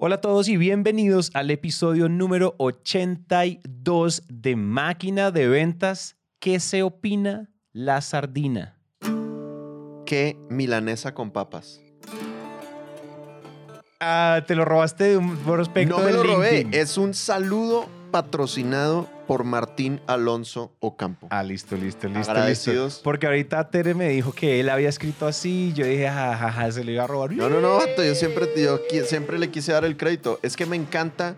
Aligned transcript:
Hola 0.00 0.14
a 0.14 0.20
todos 0.20 0.46
y 0.48 0.56
bienvenidos 0.56 1.32
al 1.34 1.50
episodio 1.50 2.08
número 2.08 2.54
82 2.58 4.22
de 4.28 4.54
Máquina 4.54 5.32
de 5.32 5.48
Ventas. 5.48 6.16
¿Qué 6.38 6.60
se 6.60 6.84
opina 6.84 7.50
la 7.72 8.00
sardina? 8.00 8.78
¿Qué 10.06 10.36
milanesa 10.48 11.14
con 11.14 11.32
papas? 11.32 11.80
Ah, 13.98 14.44
te 14.46 14.54
lo 14.54 14.64
robaste 14.64 15.02
de 15.02 15.16
un 15.16 15.36
prospecto 15.38 15.98
No 15.98 16.04
me 16.04 16.12
lo 16.12 16.22
robé, 16.22 16.58
LinkedIn. 16.62 16.80
es 16.80 16.96
un 16.96 17.12
saludo 17.12 17.86
patrocinado 18.12 19.08
por 19.28 19.44
Martín 19.44 20.00
Alonso 20.06 20.72
Ocampo. 20.80 21.28
Ah, 21.30 21.42
listo, 21.42 21.76
listo, 21.76 22.06
listo, 22.08 22.18
listo. 22.18 22.30
Agradecidos. 22.32 23.00
Porque 23.04 23.26
ahorita 23.26 23.68
Tere 23.70 23.94
me 23.94 24.08
dijo 24.08 24.32
que 24.32 24.58
él 24.58 24.70
había 24.70 24.88
escrito 24.88 25.26
así. 25.26 25.72
Yo 25.76 25.84
dije, 25.86 26.08
jajaja, 26.08 26.72
se 26.72 26.82
le 26.82 26.92
iba 26.92 27.04
a 27.04 27.06
robar. 27.06 27.30
No, 27.32 27.48
no, 27.50 27.60
no, 27.60 27.78
yo 27.96 28.14
siempre, 28.14 28.48
yo 28.56 28.80
siempre 29.04 29.38
le 29.38 29.50
quise 29.50 29.70
dar 29.72 29.84
el 29.84 29.96
crédito. 29.98 30.40
Es 30.42 30.56
que 30.56 30.64
me 30.66 30.76
encanta 30.76 31.36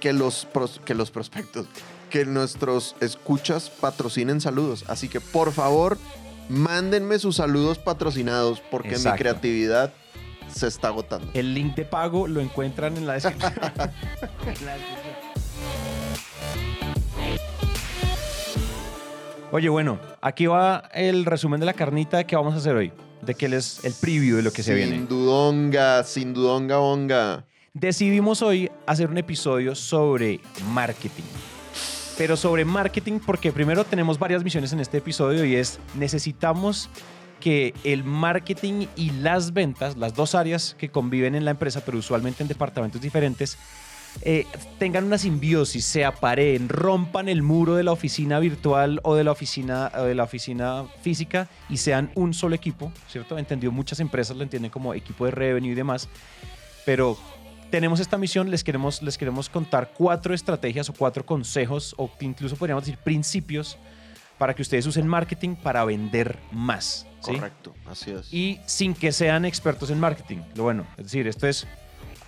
que 0.00 0.12
los, 0.12 0.46
pros- 0.52 0.80
que 0.84 0.94
los 0.94 1.12
prospectos, 1.12 1.66
que 2.10 2.24
nuestros 2.24 2.96
escuchas 3.00 3.70
patrocinen 3.70 4.40
saludos. 4.40 4.84
Así 4.88 5.08
que, 5.08 5.20
por 5.20 5.52
favor, 5.52 5.98
mándenme 6.48 7.20
sus 7.20 7.36
saludos 7.36 7.78
patrocinados 7.78 8.60
porque 8.68 8.98
mi 8.98 9.10
creatividad 9.12 9.92
se 10.52 10.66
está 10.66 10.88
agotando. 10.88 11.30
El 11.34 11.54
link 11.54 11.76
de 11.76 11.84
pago 11.84 12.26
lo 12.26 12.40
encuentran 12.40 12.96
en 12.96 13.06
la 13.06 13.14
descripción. 13.14 13.52
Oye, 19.54 19.68
bueno, 19.68 19.98
aquí 20.22 20.46
va 20.46 20.88
el 20.94 21.26
resumen 21.26 21.60
de 21.60 21.66
la 21.66 21.74
carnita 21.74 22.24
qué 22.24 22.36
vamos 22.36 22.54
a 22.54 22.56
hacer 22.56 22.74
hoy. 22.74 22.90
De 23.20 23.34
que 23.34 23.44
es 23.44 23.84
el 23.84 23.92
preview 23.92 24.36
de 24.38 24.42
lo 24.42 24.50
que 24.50 24.62
se 24.62 24.74
sin 24.74 24.90
viene. 24.90 25.06
dudonga, 25.06 26.02
sin 26.04 26.32
dudonga, 26.32 26.78
onga. 26.78 27.44
Decidimos 27.74 28.40
hoy 28.40 28.70
hacer 28.86 29.10
un 29.10 29.18
episodio 29.18 29.74
sobre 29.74 30.40
marketing. 30.72 31.24
Pero 32.16 32.38
sobre 32.38 32.64
marketing 32.64 33.18
porque 33.18 33.52
primero 33.52 33.84
tenemos 33.84 34.18
varias 34.18 34.42
misiones 34.42 34.72
en 34.72 34.80
este 34.80 34.96
episodio 34.98 35.44
y 35.44 35.56
es 35.56 35.78
necesitamos 35.96 36.88
que 37.38 37.74
el 37.84 38.04
marketing 38.04 38.86
y 38.96 39.10
las 39.10 39.52
ventas, 39.52 39.98
las 39.98 40.14
dos 40.14 40.34
áreas 40.34 40.74
que 40.78 40.88
conviven 40.88 41.34
en 41.34 41.44
la 41.44 41.50
empresa, 41.50 41.82
pero 41.84 41.98
usualmente 41.98 42.42
en 42.42 42.48
departamentos 42.48 43.02
diferentes, 43.02 43.58
eh, 44.20 44.46
tengan 44.78 45.04
una 45.04 45.18
simbiosis, 45.18 45.84
se 45.84 46.04
apareen, 46.04 46.68
rompan 46.68 47.28
el 47.28 47.42
muro 47.42 47.74
de 47.74 47.82
la 47.82 47.92
oficina 47.92 48.38
virtual 48.38 49.00
o 49.02 49.14
de 49.14 49.24
la 49.24 49.32
oficina, 49.32 49.90
o 49.96 50.02
de 50.02 50.14
la 50.14 50.24
oficina 50.24 50.84
física 51.00 51.48
y 51.68 51.78
sean 51.78 52.12
un 52.14 52.34
solo 52.34 52.54
equipo, 52.54 52.92
¿cierto? 53.08 53.38
Entendido, 53.38 53.72
muchas 53.72 54.00
empresas 54.00 54.36
lo 54.36 54.42
entienden 54.42 54.70
como 54.70 54.94
equipo 54.94 55.24
de 55.24 55.30
revenue 55.30 55.72
y 55.72 55.74
demás, 55.74 56.08
pero 56.84 57.18
tenemos 57.70 58.00
esta 58.00 58.18
misión, 58.18 58.50
les 58.50 58.62
queremos, 58.62 59.02
les 59.02 59.16
queremos 59.16 59.48
contar 59.48 59.92
cuatro 59.96 60.34
estrategias 60.34 60.88
o 60.90 60.92
cuatro 60.92 61.24
consejos 61.24 61.94
o 61.96 62.10
incluso 62.20 62.56
podríamos 62.56 62.84
decir 62.84 62.98
principios 63.02 63.78
para 64.36 64.54
que 64.54 64.62
ustedes 64.62 64.86
usen 64.86 65.06
marketing 65.06 65.56
para 65.56 65.84
vender 65.84 66.38
más. 66.52 67.06
¿sí? 67.20 67.32
Correcto, 67.34 67.74
así 67.86 68.10
es. 68.10 68.32
y 68.32 68.60
sin 68.66 68.94
que 68.94 69.10
sean 69.10 69.44
expertos 69.44 69.90
en 69.90 69.98
marketing. 69.98 70.38
Lo 70.54 70.64
bueno, 70.64 70.86
es 70.98 71.04
decir, 71.04 71.26
esto 71.26 71.46
es 71.46 71.66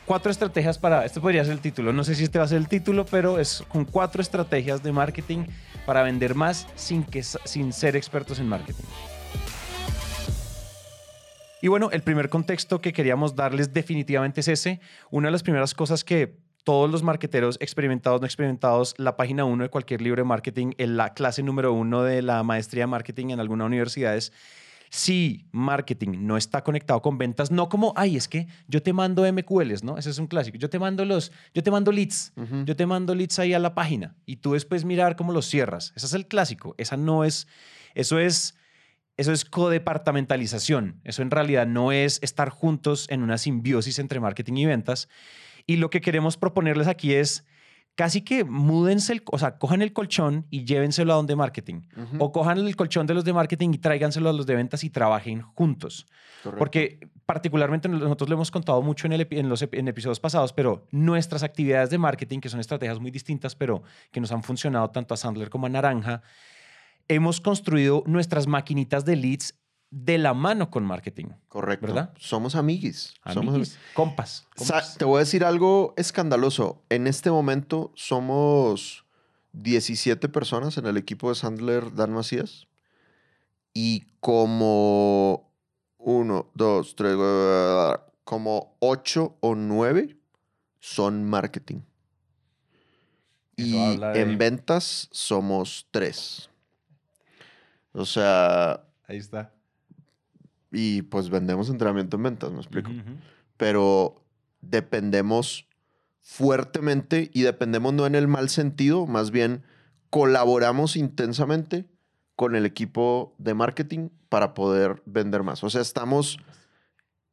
cuatro 0.05 0.31
estrategias 0.31 0.79
para, 0.79 1.05
esto 1.05 1.21
podría 1.21 1.45
ser 1.45 1.55
el 1.55 1.61
título, 1.61 1.93
no 1.93 2.05
sé 2.05 2.15
si 2.15 2.25
este 2.25 2.39
va 2.39 2.45
a 2.45 2.49
ser 2.49 2.59
el 2.59 2.69
título, 2.69 3.07
pero 3.07 3.39
es 3.39 3.65
con 3.69 3.85
cuatro 3.85 4.23
estrategias 4.23 4.83
de 4.83 4.93
marketing 4.93 5.47
para 5.87 6.03
vender 6.03 6.35
más 6.35 6.67
sin, 6.75 7.05
que, 7.05 7.23
sin 7.23 7.73
ser 7.73 7.97
expertos 7.97 8.39
en 8.39 8.49
marketing. 8.49 8.85
Y 11.61 11.69
bueno, 11.69 11.91
el 11.93 12.03
primer 12.03 12.29
contexto 12.29 12.83
que 12.83 12.93
queríamos 12.93 13.37
darles 13.37 13.73
definitivamente 13.73 14.41
es 14.41 14.49
ese. 14.49 14.81
Una 15.11 15.29
de 15.29 15.33
las 15.33 15.43
primeras 15.43 15.73
cosas 15.73 16.05
que 16.05 16.37
todos 16.63 16.91
los 16.91 17.03
marqueteros 17.03 17.57
experimentados, 17.61 18.21
no 18.21 18.27
experimentados, 18.27 18.95
la 18.99 19.17
página 19.17 19.45
1 19.45 19.65
de 19.65 19.71
cualquier 19.71 20.03
libro 20.03 20.21
de 20.21 20.27
marketing, 20.27 20.73
en 20.77 20.97
la 20.99 21.15
clase 21.15 21.43
número 21.43 21.73
uno 21.73 22.03
de 22.03 22.21
la 22.21 22.43
maestría 22.43 22.83
de 22.83 22.89
marketing 22.89 23.31
en 23.31 23.41
alguna 23.41 23.65
universidad 23.65 24.15
es 24.15 24.33
si 24.95 25.45
marketing 25.51 26.25
no 26.25 26.37
está 26.37 26.63
conectado 26.63 27.03
con 27.03 27.19
ventas, 27.19 27.51
no 27.51 27.69
como, 27.69 27.93
ay, 27.97 28.17
es 28.17 28.29
que 28.29 28.47
yo 28.69 28.81
te 28.81 28.93
mando 28.93 29.27
MQLs, 29.27 29.83
¿no? 29.83 29.99
Ese 29.99 30.11
es 30.11 30.19
un 30.21 30.29
clásico. 30.29 30.57
Yo 30.57 30.71
te 30.71 30.79
mando 30.79 31.05
los, 31.05 31.33
yo 31.53 31.65
te 31.65 31.73
mando 31.73 31.91
leads, 31.91 32.33
Ujú. 32.37 32.65
yo 32.65 32.77
te 32.77 32.87
mando 32.87 33.13
leads 33.13 33.41
ahí 33.41 33.55
a 33.55 33.59
la 33.59 33.75
página 33.75 34.15
y 34.25 34.37
tú 34.37 34.53
después 34.53 34.85
mirar 34.85 35.17
cómo 35.17 35.33
los 35.33 35.47
cierras. 35.47 35.93
Ese 35.97 36.07
es 36.07 36.13
el 36.15 36.29
clásico. 36.29 36.77
Esa 36.79 36.97
no 36.97 37.25
es, 37.25 37.49
eso 37.97 38.21
es, 38.21 38.55
eso 39.17 39.33
es 39.33 39.45
codepartamentalización. 39.45 41.01
Eso 41.03 41.23
en 41.23 41.33
realidad 41.33 41.67
no 41.67 41.91
es 41.91 42.21
estar 42.23 42.51
juntos 42.51 43.07
en 43.11 43.25
una 43.25 43.37
simbiosis 43.37 43.99
entre 43.99 44.21
marketing 44.21 44.55
y 44.59 44.67
ventas. 44.67 45.09
Y 45.67 45.77
lo 45.77 45.91
que 45.91 46.01
queremos 46.01 46.37
proponerles 46.37 46.87
aquí 46.87 47.15
es 47.15 47.45
casi 47.95 48.23
que 48.23 48.45
múdense, 48.45 49.13
el, 49.13 49.23
o 49.31 49.39
sea, 49.39 49.59
cojan 49.59 49.81
el 49.83 49.93
colchón 49.93 50.47
y 50.51 50.65
llévenselo 50.65 51.13
a 51.13 51.17
donde 51.17 51.37
marketing. 51.37 51.83
O 52.19 52.33
cojan 52.33 52.59
el 52.59 52.77
colchón 52.77 53.07
de 53.07 53.15
los 53.15 53.25
de 53.25 53.33
marketing 53.33 53.71
y 53.75 53.79
tráiganselo 53.79 54.29
a 54.29 54.33
los 54.33 54.47
de 54.47 54.55
ventas 54.57 54.83
y 54.85 54.91
trabajen 54.91 55.43
juntos. 55.43 56.07
Correcto. 56.43 56.59
Porque 56.59 57.09
particularmente 57.25 57.89
nosotros 57.89 58.29
lo 58.29 58.35
hemos 58.35 58.51
contado 58.51 58.83
mucho 58.83 59.07
en, 59.07 59.13
el 59.15 59.29
epi- 59.29 59.39
en 59.39 59.49
los 59.49 59.63
en 59.63 59.89
episodios 59.89 60.21
pasados, 60.21 60.53
pero 60.53 60.87
nuestras 60.91 61.43
actividades 61.43 61.89
de 61.91 61.99
marketing, 61.99 62.41
que 62.41 62.49
son 62.49 62.61
estrategias 62.61 63.01
muy 63.01 63.11
distintas, 63.11 63.55
pero 63.55 63.83
que 64.11 64.21
nos 64.21 64.31
han 64.33 64.43
funcionado 64.43 64.91
tanto 64.91 65.15
a 65.15 65.17
Sandler 65.17 65.49
como 65.49 65.67
a 65.67 65.71
Naranja, 65.71 66.23
hemos 67.09 67.41
construido 67.41 68.03
nuestras 68.07 68.47
maquinitas 68.47 69.05
de 69.05 69.17
leads 69.17 69.55
de 69.97 70.19
la 70.19 70.35
mano 70.35 70.71
con 70.71 70.85
marketing. 70.85 71.27
Correcto. 71.49 71.87
¿verdad? 71.87 72.13
Somos 72.19 72.57
amiguis. 72.57 73.15
Somos 73.33 73.55
Amiguis, 73.55 73.79
compas. 73.95 74.47
Sa- 74.57 74.75
compas. 74.75 74.99
te 74.99 75.05
voy 75.05 75.19
a 75.19 75.21
decir 75.21 75.45
algo 75.45 75.95
escandaloso. 75.97 76.83
En 76.89 77.07
este 77.07 77.31
momento 77.31 77.93
somos 77.95 79.05
17 79.53 80.29
personas 80.29 80.79
en 80.79 80.87
el 80.87 80.97
equipo 80.97 81.29
de 81.29 81.37
Sandler 81.37 81.95
Dan 81.95 82.13
Macías. 82.13 82.67
Y 83.73 84.01
como 84.19 85.53
uno, 85.99 86.51
dos, 86.55 86.97
tres, 86.97 87.17
como 88.25 88.77
ocho 88.81 89.37
o 89.41 89.55
nueve 89.55 90.17
son 90.81 91.25
marketing. 91.25 91.83
Eso 93.57 93.67
Y 93.95 93.97
de- 93.97 94.21
en 94.21 94.39
ventas 94.39 95.09
somos 95.13 95.87
tres. 95.93 96.51
O 97.93 98.05
sea, 98.05 98.85
Ahí 99.07 99.19
está. 99.19 99.53
Y 100.75 101.03
pues 101.03 101.31
vendemos 101.31 101.71
entrenamiento 101.71 102.17
en 102.17 102.23
ventas, 102.25 102.51
¿me 102.53 102.59
explico? 102.59 102.91
Pero 103.57 104.25
dependemos 104.61 105.69
fuertemente 106.21 107.31
y 107.33 107.43
dependemos 107.43 107.95
no 107.95 108.07
en 108.07 108.15
el 108.15 108.29
mal 108.29 108.49
sentido, 108.49 109.07
más 109.07 109.31
bien 109.31 109.63
colaboramos 110.11 110.97
intensamente 110.97 111.87
con 112.37 112.57
el 112.57 112.67
equipo 112.67 113.35
de 113.39 113.55
marketing 113.55 114.09
para 114.29 114.55
poder 114.55 115.03
vender 115.07 115.43
más. 115.43 115.63
O 115.63 115.71
sea, 115.71 115.81
estamos 115.81 116.39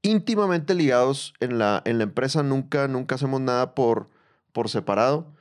íntimamente 0.01 0.75
ligados 0.75 1.33
en 1.39 1.57
la, 1.57 1.81
en 1.85 1.97
la 1.97 2.03
empresa, 2.03 2.43
nunca, 2.43 2.87
nunca 2.87 3.15
hacemos 3.15 3.41
nada 3.41 3.75
por, 3.75 4.09
por 4.51 4.69
separado. 4.69 5.33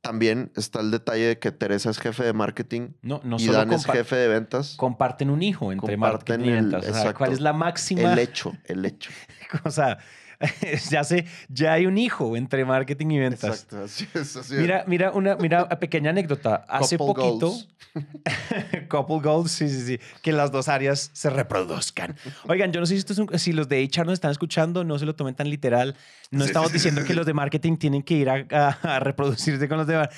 También 0.00 0.52
está 0.56 0.80
el 0.80 0.90
detalle 0.90 1.26
de 1.26 1.38
que 1.38 1.50
Teresa 1.50 1.90
es 1.90 1.98
jefe 1.98 2.22
de 2.24 2.32
marketing 2.32 2.90
No, 3.02 3.20
no 3.24 3.36
y 3.36 3.40
solo 3.46 3.58
Dan 3.58 3.72
es 3.72 3.84
jefe 3.84 4.14
de 4.16 4.28
ventas. 4.28 4.74
comparten 4.76 5.28
un 5.28 5.42
hijo 5.42 5.72
entre 5.72 5.94
Comparten 5.96 6.36
marketing 6.40 6.54
y 6.54 6.56
el- 6.58 6.70
ventas. 6.70 6.88
O 6.88 6.94
sea. 7.02 7.14
¿Cuál 7.14 7.32
es 7.32 7.40
la 7.40 7.52
máxima? 7.52 8.12
El 8.12 8.18
hecho, 8.18 8.52
el 8.64 8.84
hecho. 8.84 9.10
O 9.64 9.70
sea, 9.70 9.98
ya 10.90 11.02
sé, 11.02 11.26
ya 11.48 11.72
hay 11.72 11.86
un 11.86 11.98
hijo 11.98 12.36
entre 12.36 12.64
marketing 12.64 13.10
y 13.10 13.18
ventas. 13.18 13.64
Exacto, 13.64 13.82
así 13.84 14.08
es, 14.14 14.36
así 14.36 14.54
es. 14.54 14.60
Mira, 14.60 14.84
mira 14.86 15.10
una 15.10 15.34
mira, 15.36 15.68
pequeña 15.80 16.10
anécdota. 16.10 16.64
Hace 16.68 16.96
Couple 16.96 17.14
poquito, 17.14 17.46
goals. 17.48 17.68
couple 18.88 19.18
goals, 19.20 19.50
sí, 19.50 19.68
sí, 19.68 19.80
sí, 19.84 20.00
que 20.22 20.30
las 20.32 20.52
dos 20.52 20.68
áreas 20.68 21.10
se 21.12 21.30
reproduzcan. 21.30 22.16
Oigan, 22.46 22.72
yo 22.72 22.78
no 22.80 22.86
sé 22.86 22.94
si, 22.94 22.98
esto 22.98 23.12
es 23.14 23.18
un- 23.18 23.36
si 23.38 23.52
los 23.52 23.68
de 23.68 23.82
HR 23.82 24.04
nos 24.06 24.12
están 24.14 24.30
escuchando, 24.30 24.84
no 24.84 24.98
se 24.98 25.06
lo 25.06 25.16
tomen 25.16 25.34
tan 25.34 25.50
literal. 25.50 25.96
No 26.30 26.40
Sí, 26.44 26.48
estamos 26.50 26.68
sí, 26.70 26.74
diciendo 26.74 27.00
sí, 27.00 27.06
que 27.08 27.14
los 27.14 27.26
de 27.26 27.34
marketing 27.34 27.76
tienen 27.76 28.02
que 28.02 28.14
ir 28.14 28.30
a, 28.30 28.46
a- 28.52 28.96
a 28.96 29.00
reproducirse 29.00 29.68
con 29.68 29.78
los 29.78 29.86
de... 29.86 30.08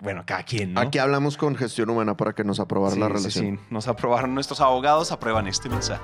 bueno, 0.00 0.24
cada 0.26 0.42
quien, 0.42 0.72
¿no? 0.74 0.80
Aquí 0.80 0.98
hablamos 0.98 1.36
con 1.36 1.54
gestión 1.54 1.88
humana 1.90 2.16
para 2.16 2.32
que 2.32 2.42
nos 2.42 2.58
aprobar 2.58 2.94
Sí, 2.94 2.98
la 2.98 3.06
sí, 3.06 3.12
relación. 3.12 3.56
sí. 3.58 3.64
Nos 3.70 3.86
aprobaron 3.86 4.34
nuestros 4.34 4.60
abogados, 4.60 5.12
aprueban 5.12 5.46
este 5.46 5.68
mensaje. 5.68 6.02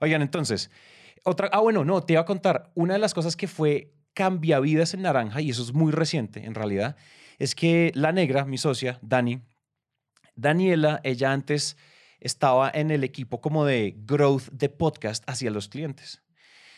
Oigan, 0.00 0.22
entonces, 0.22 0.70
otra. 1.24 1.50
Ah, 1.52 1.60
bueno, 1.60 1.84
no, 1.84 2.02
te 2.02 2.12
iba 2.12 2.22
a 2.22 2.26
contar. 2.26 2.70
Una 2.74 2.94
de 2.94 3.00
las 3.00 3.14
cosas 3.14 3.36
que 3.36 3.48
fue 3.48 3.92
cambiavidas 4.14 4.94
en 4.94 5.02
Naranja, 5.02 5.40
y 5.40 5.50
eso 5.50 5.62
es 5.62 5.72
muy 5.72 5.90
reciente 5.90 6.44
en 6.44 6.54
realidad, 6.54 6.96
es 7.38 7.54
que 7.54 7.90
la 7.94 8.12
negra, 8.12 8.44
mi 8.44 8.58
socia, 8.58 8.98
Dani, 9.02 9.40
Daniela, 10.36 11.00
ella 11.02 11.32
antes 11.32 11.76
estaba 12.20 12.70
en 12.72 12.90
el 12.90 13.04
equipo 13.04 13.40
como 13.40 13.64
de 13.64 13.94
growth 13.98 14.48
de 14.52 14.68
podcast 14.68 15.28
hacia 15.28 15.50
los 15.50 15.68
clientes. 15.68 16.22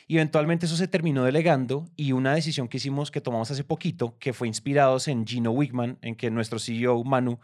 Y 0.09 0.17
eventualmente 0.17 0.67
eso 0.67 0.77
se 0.77 0.89
terminó 0.89 1.25
delegando 1.25 1.89
y 1.97 2.13
una 2.13 2.35
decisión 2.35 2.69
que 2.69 2.77
hicimos, 2.77 3.11
que 3.11 3.21
tomamos 3.21 3.51
hace 3.51 3.65
poquito, 3.65 4.17
que 4.19 4.33
fue 4.33 4.47
inspirados 4.49 5.09
en 5.09 5.27
Gino 5.27 5.51
Wigman, 5.51 5.99
en 6.01 6.15
que 6.15 6.31
nuestro 6.31 6.59
CEO 6.59 7.03
Manu 7.05 7.41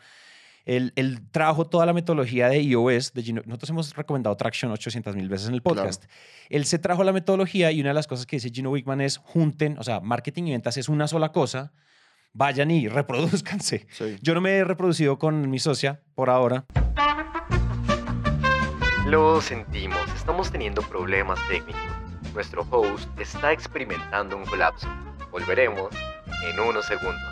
Él, 0.65 0.93
él 0.97 1.21
trajo 1.31 1.67
toda 1.67 1.87
la 1.87 1.93
metodología 1.93 2.49
de 2.49 2.61
iOS. 2.61 3.13
De 3.15 3.23
Gino- 3.23 3.43
nosotros 3.47 3.71
hemos 3.71 3.97
recomendado 3.97 4.37
Traction 4.37 4.71
800 4.73 5.17
mil 5.17 5.29
veces 5.29 5.49
en 5.49 5.55
el 5.55 5.63
podcast. 5.63 6.05
Él 6.51 6.65
se 6.67 6.79
trajo 6.79 7.03
la 7.05 7.13
metodología 7.13 7.73
y 7.73 7.81
una 7.81 7.91
de 7.91 7.95
las 7.95 8.07
cosas 8.07 8.27
que 8.27 8.37
dice 8.37 8.51
Gino 8.51 8.71
Wickman 8.71 9.01
es 9.01 9.17
junten, 9.19 9.77
o 9.79 9.83
sea, 9.83 10.01
marketing 10.01 10.45
y 10.45 10.51
ventas 10.53 10.77
es 10.77 10.89
una 10.89 11.09
sola 11.09 11.33
cosa. 11.33 11.73
Vayan 12.33 12.71
y 12.71 12.89
reproduzcanse. 12.89 13.87
Sí. 13.91 14.17
Yo 14.23 14.35
no 14.35 14.41
me 14.41 14.53
he 14.53 14.65
reproducido 14.65 15.19
con 15.19 15.51
mi 15.51 15.59
socia 15.59 16.01
por 16.15 16.31
ahora. 16.31 16.65
Lo 19.07 19.41
sentimos, 19.41 19.99
estamos 20.15 20.51
teniendo 20.51 20.81
problemas 20.83 21.39
técnicos. 21.49 21.83
Nuestro 22.35 22.67
host 22.71 23.09
está 23.21 23.53
experimentando 23.53 24.37
un 24.37 24.45
colapso. 24.47 24.89
Volveremos 25.31 25.91
en 26.49 26.61
unos 26.61 26.87
segundos. 26.87 27.32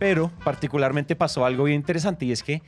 Pero 0.00 0.32
particularmente 0.42 1.14
pasó 1.14 1.44
algo 1.44 1.64
bien 1.64 1.76
interesante 1.76 2.24
y 2.24 2.32
es 2.32 2.42
que 2.42 2.62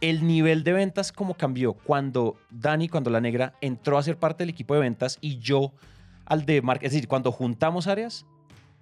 el 0.00 0.26
nivel 0.26 0.64
de 0.64 0.72
ventas 0.72 1.12
como 1.12 1.34
cambió 1.34 1.74
cuando 1.74 2.36
Dani, 2.50 2.88
cuando 2.88 3.08
la 3.08 3.20
negra 3.20 3.54
entró 3.60 3.98
a 3.98 4.02
ser 4.02 4.16
parte 4.18 4.42
del 4.42 4.50
equipo 4.50 4.74
de 4.74 4.80
ventas 4.80 5.16
y 5.20 5.38
yo 5.38 5.72
al 6.26 6.44
de 6.44 6.60
marketing, 6.60 6.86
es 6.86 6.92
decir, 6.92 7.08
cuando 7.08 7.30
juntamos 7.30 7.86
áreas, 7.86 8.26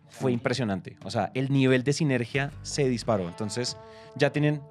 fue 0.09 0.33
impresionante. 0.33 0.97
O 1.05 1.11
sea, 1.11 1.31
el 1.35 1.53
nivel 1.53 1.85
de 1.85 1.93
sinergia 1.93 2.51
se 2.63 2.89
disparó. 2.89 3.29
Entonces, 3.29 3.77
ya 4.17 4.31
tienen 4.31 4.63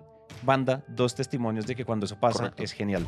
banda, 0.42 0.84
dos 0.88 1.14
testimonios 1.14 1.68
de 1.68 1.76
que 1.76 1.86
cuando 1.86 2.08
eso 2.08 2.20
pasa 2.20 2.40
Correcto. 2.40 2.64
es 2.64 2.72
genial. 2.72 3.06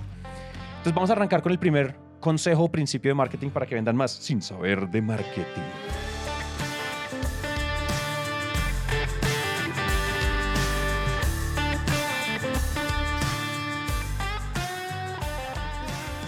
Entonces, 0.70 0.94
vamos 0.94 1.10
a 1.10 1.14
arrancar 1.14 1.42
con 1.42 1.52
el 1.52 1.58
primer 1.58 1.96
consejo 2.20 2.66
o 2.66 2.72
principio 2.72 3.10
de 3.10 3.16
marketing 3.16 3.50
para 3.50 3.66
que 3.66 3.74
vendan 3.74 3.96
más 3.96 4.12
sin 4.12 4.42
saber 4.42 4.88
de 4.88 5.02
marketing. 5.02 5.62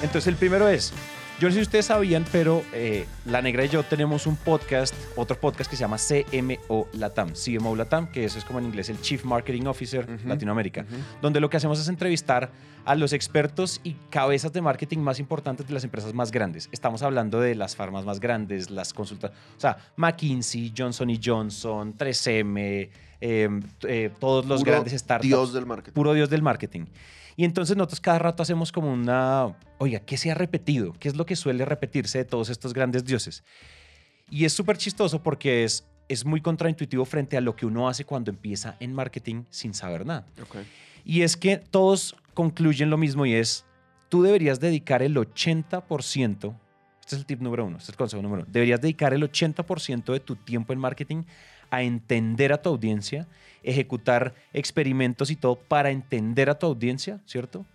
Entonces 0.03 0.27
el 0.27 0.35
primero 0.35 0.67
es, 0.67 0.93
yo 1.39 1.47
no 1.47 1.53
sé 1.53 1.59
si 1.59 1.63
ustedes 1.63 1.85
sabían, 1.85 2.25
pero 2.31 2.61
eh, 2.73 3.05
La 3.25 3.41
Negra 3.41 3.65
y 3.65 3.69
yo 3.69 3.83
tenemos 3.83 4.27
un 4.27 4.35
podcast, 4.35 4.93
otro 5.15 5.39
podcast 5.39 5.69
que 5.69 5.75
se 5.75 5.81
llama 5.81 5.97
CMO 5.97 6.87
Latam, 6.93 7.31
CMO 7.33 7.75
Latam, 7.75 8.11
que 8.11 8.25
eso 8.25 8.37
es 8.37 8.45
como 8.45 8.59
en 8.59 8.65
inglés 8.65 8.89
el 8.89 8.99
Chief 9.01 9.23
Marketing 9.23 9.65
Officer 9.65 10.07
Ujú. 10.07 10.27
Latinoamérica, 10.27 10.85
donde 11.21 11.39
lo 11.39 11.49
que 11.49 11.57
hacemos 11.57 11.79
es 11.79 11.87
entrevistar 11.87 12.51
a 12.85 12.95
los 12.95 13.13
expertos 13.13 13.79
y 13.83 13.93
cabezas 14.09 14.51
de 14.51 14.61
marketing 14.61 14.99
más 14.99 15.19
importantes 15.19 15.65
de 15.67 15.73
las 15.73 15.85
empresas 15.85 16.13
más 16.13 16.31
grandes. 16.31 16.67
Estamos 16.73 17.01
hablando 17.01 17.39
de 17.39 17.55
las 17.55 17.75
farmas 17.77 18.03
más 18.05 18.19
grandes, 18.19 18.69
las 18.69 18.93
consultas, 18.93 19.31
o 19.57 19.59
sea, 19.59 19.77
McKinsey, 19.95 20.73
Johnson 20.77 21.09
Johnson, 21.23 21.95
3M, 21.97 22.89
eh, 23.21 23.49
eh, 23.87 24.09
todos 24.19 24.45
los 24.45 24.59
Puro 24.61 24.71
grandes 24.73 24.93
startups 24.99 25.27
Dios 25.27 25.53
del 25.53 25.65
marketing. 25.65 25.93
puro 25.93 26.13
Dios 26.13 26.29
del 26.29 26.41
marketing. 26.41 26.85
Y 27.35 27.45
entonces 27.45 27.75
nosotros 27.75 27.99
cada 27.99 28.19
rato 28.19 28.43
hacemos 28.43 28.71
como 28.71 28.91
una, 28.91 29.55
oiga, 29.79 29.99
¿qué 29.99 30.17
se 30.17 30.31
ha 30.31 30.35
repetido? 30.35 30.93
¿Qué 30.93 31.07
es 31.07 31.15
lo 31.15 31.25
que 31.25 31.35
suele 31.35 31.65
repetirse 31.65 32.19
de 32.19 32.25
todos 32.25 32.49
estos 32.49 32.73
grandes 32.73 33.05
dioses? 33.05 33.43
Y 34.29 34.45
es 34.45 34.53
súper 34.53 34.77
chistoso 34.77 35.21
porque 35.21 35.63
es, 35.63 35.87
es 36.07 36.25
muy 36.25 36.41
contraintuitivo 36.41 37.05
frente 37.05 37.37
a 37.37 37.41
lo 37.41 37.55
que 37.55 37.65
uno 37.65 37.87
hace 37.89 38.05
cuando 38.05 38.31
empieza 38.31 38.75
en 38.79 38.93
marketing 38.93 39.43
sin 39.49 39.73
saber 39.73 40.05
nada. 40.05 40.25
Y 41.05 41.21
es 41.21 41.35
que 41.35 41.57
todos 41.57 42.15
concluyen 42.33 42.89
lo 42.89 42.97
mismo 42.97 43.25
y 43.25 43.33
es, 43.33 43.65
tú 44.09 44.23
deberías 44.23 44.59
dedicar 44.59 45.01
el 45.01 45.15
80%, 45.15 46.55
este 47.01 47.15
es 47.15 47.19
el 47.19 47.25
tip 47.25 47.41
número 47.41 47.65
uno, 47.65 47.77
este 47.77 47.85
es 47.85 47.89
el 47.89 47.97
consejo 47.97 48.21
número 48.21 48.43
uno, 48.43 48.51
deberías 48.51 48.79
dedicar 48.79 49.13
el 49.13 49.23
80% 49.23 50.13
de 50.13 50.19
tu 50.19 50.35
tiempo 50.35 50.71
en 50.71 50.79
marketing 50.79 51.23
a 51.73 51.81
entender 51.81 52.53
a 52.53 52.61
tu 52.61 52.69
audiencia, 52.69 53.27
ejecutar 53.63 54.35
experimentos 54.53 55.31
y 55.31 55.35
todo 55.35 55.55
para 55.55 55.89
entender 55.89 56.51
a 56.51 56.59
tu 56.59 56.67
audiencia, 56.67 57.19
¿cierto? 57.25 57.65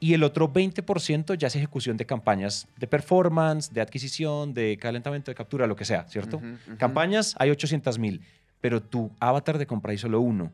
Y 0.00 0.14
el 0.14 0.24
otro 0.24 0.52
20% 0.52 1.38
ya 1.38 1.46
es 1.46 1.54
ejecución 1.54 1.96
de 1.96 2.04
campañas 2.06 2.66
de 2.76 2.88
performance, 2.88 3.72
de 3.72 3.80
adquisición, 3.80 4.52
de 4.52 4.76
calentamiento, 4.78 5.30
de 5.30 5.36
captura, 5.36 5.68
lo 5.68 5.76
que 5.76 5.84
sea, 5.84 6.08
¿cierto? 6.08 6.42
Campañas 6.76 7.36
hay 7.38 7.50
800 7.50 8.00
mil, 8.00 8.20
pero 8.60 8.82
tu 8.82 9.12
avatar 9.20 9.58
de 9.58 9.66
compra 9.66 9.92
hay 9.92 9.98
solo 9.98 10.20
uno. 10.20 10.50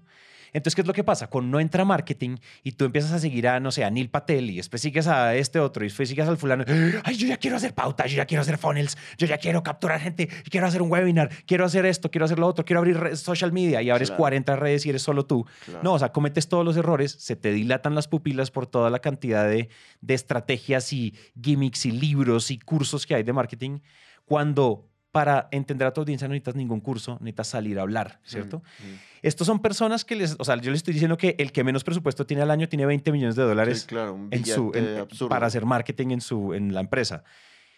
Entonces, 0.52 0.74
¿qué 0.74 0.82
es 0.82 0.86
lo 0.86 0.92
que 0.92 1.04
pasa? 1.04 1.28
Cuando 1.28 1.50
no 1.50 1.60
entra 1.60 1.84
marketing 1.84 2.36
y 2.62 2.72
tú 2.72 2.84
empiezas 2.84 3.12
a 3.12 3.18
seguir 3.18 3.48
a, 3.48 3.58
no 3.60 3.70
sé, 3.72 3.84
a 3.84 3.90
Neil 3.90 4.10
Patel 4.10 4.50
y 4.50 4.56
después 4.56 4.82
sigues 4.82 5.06
a 5.06 5.34
este 5.34 5.58
otro 5.58 5.84
y 5.84 5.88
después 5.88 6.08
sigues 6.08 6.28
al 6.28 6.36
fulano, 6.36 6.64
ay, 7.04 7.16
yo 7.16 7.26
ya 7.26 7.36
quiero 7.38 7.56
hacer 7.56 7.74
pautas, 7.74 8.10
yo 8.10 8.16
ya 8.18 8.26
quiero 8.26 8.42
hacer 8.42 8.58
funnels, 8.58 8.96
yo 9.16 9.26
ya 9.26 9.38
quiero 9.38 9.62
capturar 9.62 10.00
gente, 10.00 10.28
quiero 10.50 10.66
hacer 10.66 10.82
un 10.82 10.90
webinar, 10.90 11.30
quiero 11.46 11.64
hacer 11.64 11.86
esto, 11.86 12.10
quiero 12.10 12.26
hacer 12.26 12.38
lo 12.38 12.46
otro, 12.46 12.64
quiero 12.64 12.80
abrir 12.80 13.16
social 13.16 13.52
media 13.52 13.82
y 13.82 13.90
abres 13.90 14.10
Claro. 14.10 14.18
40 14.18 14.56
redes 14.56 14.84
y 14.84 14.90
eres 14.90 15.02
solo 15.02 15.24
tú. 15.24 15.46
Claro. 15.64 15.80
No, 15.82 15.92
o 15.94 15.98
sea, 15.98 16.12
cometes 16.12 16.48
todos 16.48 16.64
los 16.64 16.76
errores, 16.76 17.12
se 17.12 17.34
te 17.36 17.52
dilatan 17.52 17.94
las 17.94 18.08
pupilas 18.08 18.50
por 18.50 18.66
toda 18.66 18.90
la 18.90 18.98
cantidad 18.98 19.48
de, 19.48 19.68
de 20.00 20.14
estrategias 20.14 20.92
y 20.92 21.14
gimmicks 21.42 21.86
y 21.86 21.92
libros 21.92 22.50
y 22.50 22.58
cursos 22.58 23.06
que 23.06 23.14
hay 23.14 23.22
de 23.22 23.32
marketing, 23.32 23.78
cuando 24.26 24.91
para 25.12 25.48
entender 25.52 25.86
a 25.86 25.92
tu 25.92 26.00
audiencia 26.00 26.26
no 26.26 26.32
necesitas 26.32 26.54
ningún 26.56 26.80
curso, 26.80 27.18
necesitas 27.20 27.48
salir 27.48 27.78
a 27.78 27.82
hablar, 27.82 28.18
¿cierto? 28.24 28.62
Mm, 28.80 28.86
mm. 28.86 28.98
Estos 29.22 29.46
son 29.46 29.60
personas 29.60 30.04
que 30.04 30.16
les, 30.16 30.34
o 30.38 30.44
sea, 30.44 30.56
yo 30.56 30.70
les 30.70 30.78
estoy 30.78 30.94
diciendo 30.94 31.16
que 31.18 31.36
el 31.38 31.52
que 31.52 31.62
menos 31.62 31.84
presupuesto 31.84 32.26
tiene 32.26 32.42
al 32.42 32.50
año 32.50 32.68
tiene 32.68 32.86
20 32.86 33.12
millones 33.12 33.36
de 33.36 33.42
dólares 33.42 33.82
Sí, 33.82 33.86
claro, 33.86 34.14
un 34.14 34.28
en 34.30 34.44
su, 34.46 34.72
en- 34.74 34.84
para 35.28 35.46
hacer 35.46 35.66
marketing 35.66 36.08
en, 36.12 36.20
su, 36.22 36.54
en 36.54 36.74
la 36.74 36.80
empresa. 36.80 37.22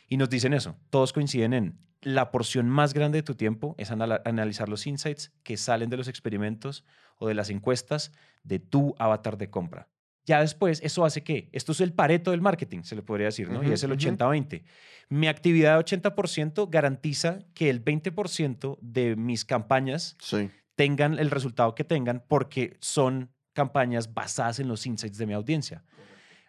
Y 0.09 0.17
nos 0.17 0.31
dicen 0.31 0.55
eso, 0.55 0.77
todos 0.91 1.13
coinciden 1.13 1.53
en 1.55 1.79
la 2.03 2.31
porción 2.31 2.69
más 2.69 2.95
grande 2.95 3.19
de 3.19 3.23
tu 3.25 3.35
tiempo 3.35 3.75
es 3.79 3.91
anala- 3.91 4.23
analizar 4.25 4.69
los 4.69 4.87
insights 4.87 5.33
que 5.43 5.57
salen 5.57 5.91
de 5.91 5.97
los 5.97 6.07
experimentos 6.09 6.85
o 7.19 7.27
de 7.27 7.35
las 7.35 7.51
encuestas 7.51 8.13
de 8.45 8.59
tu 8.61 8.95
avatar 8.99 9.39
de 9.39 9.51
compra. 9.51 9.89
Ya 10.27 10.41
después, 10.41 10.81
eso 10.83 11.05
hace 11.05 11.23
que, 11.23 11.49
esto 11.53 11.73
es 11.73 11.81
el 11.81 11.93
pareto 11.93 12.31
del 12.31 12.41
marketing, 12.41 12.83
se 12.83 12.97
le 12.97 13.03
podría 13.03 13.27
decir, 13.27 13.51
¿no? 13.51 13.63
y 13.63 13.67
Ujú, 13.67 13.75
es 13.75 13.83
el 13.85 13.93
ujú. 13.93 14.01
80-20. 14.01 14.63
Mi 15.11 15.29
actividad 15.29 15.75
de 15.75 15.85
80% 15.85 16.69
garantiza 16.71 17.41
que 17.55 17.69
el 17.69 17.85
20% 17.85 18.79
de 18.81 19.17
mis 19.17 19.45
campañas 19.45 20.17
Sí. 20.21 20.49
tengan 20.77 21.19
el 21.19 21.31
resultado 21.31 21.75
que 21.75 21.85
tengan 21.85 22.25
porque 22.27 22.77
son 22.81 23.31
campañas 23.53 24.15
basadas 24.15 24.59
en 24.61 24.69
los 24.69 24.87
insights 24.87 25.19
de 25.19 25.27
mi 25.27 25.35
audiencia. 25.35 25.85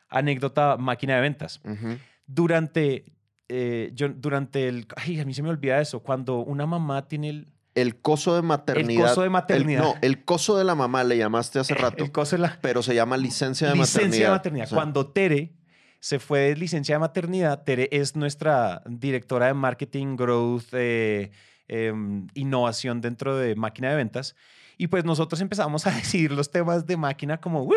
Anécdota 0.09 0.77
máquina 0.77 1.15
de 1.15 1.21
ventas. 1.21 1.59
Ujú. 1.65 1.97
Durante, 2.25 3.05
eh, 3.49 3.91
yo, 3.93 4.09
durante 4.09 4.67
el... 4.67 4.87
Ay, 4.95 5.19
a 5.19 5.25
mí 5.25 5.33
se 5.33 5.43
me 5.43 5.49
olvida 5.49 5.81
eso. 5.81 6.01
Cuando 6.01 6.39
una 6.39 6.65
mamá 6.65 7.07
tiene 7.07 7.29
el, 7.29 7.53
El 7.75 7.99
coso 8.01 8.35
de 8.35 8.41
maternidad. 8.41 9.09
coso 9.09 9.21
de 9.21 9.25
el- 9.27 9.31
maternidad. 9.31 9.83
no, 9.83 9.93
el 10.01 10.23
coso 10.25 10.57
de 10.57 10.63
la 10.63 10.75
mamá 10.75 11.03
le 11.03 11.17
llamaste 11.17 11.59
hace 11.59 11.73
rato, 11.75 12.03
el 12.03 12.11
coso 12.11 12.35
de 12.37 12.41
la 12.41 12.57
pero 12.61 12.81
se 12.81 12.95
llama 12.95 13.17
licencia 13.17 13.67
de 13.69 13.75
licencia 13.75 14.01
maternidad. 14.01 14.27
de 14.27 14.31
maternidad. 14.31 14.65
O 14.65 14.69
sea, 14.69 14.75
Cuando 14.77 15.07
Tere 15.11 15.53
se 15.99 16.19
fue 16.19 16.39
de 16.39 16.55
licencia 16.55 16.95
de 16.95 16.99
maternidad, 16.99 17.63
Tere 17.63 17.89
es 17.91 18.15
nuestra 18.15 18.81
directora 18.87 19.47
de 19.47 19.53
marketing, 19.55 20.15
growth, 20.15 20.65
eh, 20.73 21.31
em, 21.67 22.27
innovación 22.33 23.01
dentro 23.01 23.35
de 23.37 23.55
máquina 23.55 23.89
de 23.89 23.95
ventas. 23.95 24.35
Y 24.77 24.87
pues 24.87 25.03
nosotros 25.03 25.41
empezamos 25.41 25.85
a 25.87 25.91
decidir 25.95 26.31
los 26.31 26.51
temas 26.51 26.85
de 26.85 26.95
máquina 26.97 27.39
como, 27.41 27.67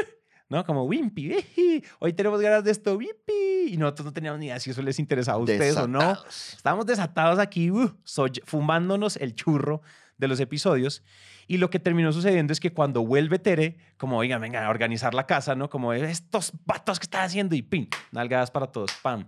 ¿no? 0.50 0.64
Como 0.64 0.84
Wimpy, 0.84 1.32
"Eji, 1.32 1.82
hoy 2.00 2.12
tenemos 2.12 2.40
ganas 2.40 2.64
de 2.64 2.70
esto, 2.70 2.96
Wimpy. 2.96 3.57
Y 3.68 3.76
nosotros 3.76 4.06
no 4.06 4.12
teníamos 4.12 4.38
ni 4.40 4.46
idea 4.46 4.58
si 4.60 4.70
eso 4.70 4.82
les 4.82 4.98
interesaba 4.98 5.38
a 5.38 5.40
ustedes 5.40 5.76
o 5.84 5.88
no. 5.88 6.00
Estábamos 6.56 6.86
desatados 6.86 7.38
aquí, 7.38 7.70
uh, 7.70 7.92
fumándonos 8.44 9.16
el 9.16 9.34
churro 9.34 9.82
de 10.16 10.28
los 10.28 10.40
episodios. 10.40 11.02
Y 11.46 11.56
lo 11.58 11.70
que 11.70 11.78
terminó 11.78 12.12
sucediendo 12.12 12.52
es 12.52 12.60
que 12.60 12.72
cuando 12.72 13.04
vuelve 13.04 13.38
Tere, 13.38 13.78
como, 13.96 14.18
oigan, 14.18 14.40
venga, 14.40 14.66
a 14.66 14.70
organizar 14.70 15.14
la 15.14 15.26
casa, 15.26 15.54
¿no? 15.54 15.70
Como 15.70 15.92
estos 15.94 16.52
vatos 16.66 16.98
que 16.98 17.04
están 17.04 17.24
haciendo 17.24 17.54
y 17.54 17.62
pin, 17.62 17.88
nalgadas 18.12 18.50
para 18.50 18.66
todos, 18.66 18.90
pam. 19.02 19.26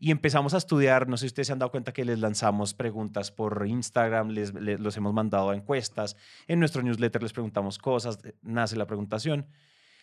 Y 0.00 0.10
empezamos 0.10 0.52
a 0.54 0.56
estudiar, 0.56 1.06
no 1.08 1.16
sé 1.16 1.22
si 1.22 1.26
ustedes 1.28 1.46
se 1.46 1.52
han 1.52 1.60
dado 1.60 1.70
cuenta 1.70 1.92
que 1.92 2.04
les 2.04 2.18
lanzamos 2.18 2.74
preguntas 2.74 3.30
por 3.30 3.64
Instagram, 3.64 4.30
les, 4.30 4.52
les- 4.54 4.80
los 4.80 4.96
hemos 4.96 5.14
mandado 5.14 5.50
a 5.50 5.54
encuestas, 5.54 6.16
en 6.48 6.58
nuestro 6.58 6.82
newsletter 6.82 7.22
les 7.22 7.32
preguntamos 7.32 7.78
cosas, 7.78 8.18
eh, 8.24 8.34
nace 8.42 8.74
la 8.74 8.86
preguntación. 8.88 9.46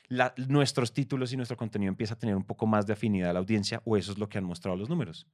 La- 0.09 0.33
nuestros 0.47 0.91
títulos 0.91 1.31
y 1.33 1.37
nuestro 1.37 1.55
contenido 1.55 1.89
empieza 1.89 2.15
a 2.15 2.19
tener 2.19 2.35
un 2.35 2.43
poco 2.43 2.65
más 2.67 2.85
de 2.87 2.93
afinidad 2.93 3.29
a 3.29 3.33
la 3.33 3.39
audiencia, 3.39 3.81
o 3.85 3.95
eso 3.95 4.11
es 4.11 4.17
lo 4.17 4.27
que 4.27 4.37
han 4.39 4.43
mostrado 4.43 4.75
los 4.75 4.89
números. 4.89 5.27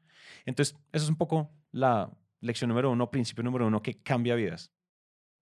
Entonces, 0.46 0.76
eso 0.92 1.06
es 1.06 1.10
un 1.10 1.16
poco 1.16 1.50
la 1.72 2.12
lección 2.42 2.68
número 2.70 2.92
uno, 2.92 3.10
principio 3.10 3.44
número 3.44 3.66
uno 3.68 3.82
que 3.82 3.96
cambia 4.04 4.36
vidas. 4.36 4.72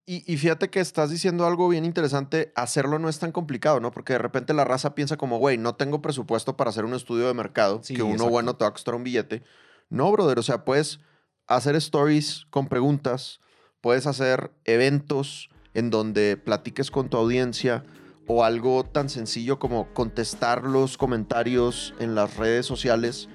Y, 0.05 0.23
y 0.31 0.37
fíjate 0.37 0.69
que 0.69 0.79
estás 0.81 1.09
diciendo 1.09 1.45
algo 1.47 1.67
bien 1.69 1.85
interesante. 1.85 2.51
Hacerlo 2.55 2.99
no 2.99 3.07
es 3.09 3.19
tan 3.19 3.31
complicado, 3.31 3.79
¿no? 3.79 3.89
Porque 3.91 4.13
de 4.13 4.19
repente 4.19 4.53
la 4.53 4.65
raza 4.65 4.95
piensa 4.95 5.15
como, 5.17 5.37
güey, 5.39 5.57
no 5.57 5.75
tengo 5.75 6.01
presupuesto 6.01 6.57
para 6.57 6.69
hacer 6.71 6.83
un 6.85 6.93
estudio 6.93 7.25
de 7.27 7.33
mercado, 7.33 7.81
Sí, 7.81 7.95
que 7.95 8.03
uno 8.03 8.11
exacto. 8.13 8.31
bueno 8.31 8.55
te 8.55 8.65
va 8.65 8.69
a 8.69 8.73
costar 8.73 8.95
un 8.95 9.03
billete. 9.05 9.43
No, 9.89 10.11
brother. 10.11 10.39
O 10.39 10.43
sea, 10.43 10.65
puedes 10.65 10.99
hacer 11.47 11.75
stories 11.77 12.45
con 12.49 12.67
preguntas, 12.67 13.39
puedes 13.81 14.05
hacer 14.05 14.51
eventos 14.65 15.49
en 15.73 15.89
donde 15.89 16.35
platiques 16.37 16.91
con 16.91 17.09
tu 17.09 17.15
audiencia 17.17 17.83
o 18.27 18.43
algo 18.43 18.83
tan 18.83 19.09
sencillo 19.09 19.59
como 19.59 19.87
contestar 19.93 20.63
los 20.63 20.97
comentarios 20.97 21.93
en 21.99 22.15
las 22.15 22.37
redes 22.37 22.65
sociales. 22.65 23.29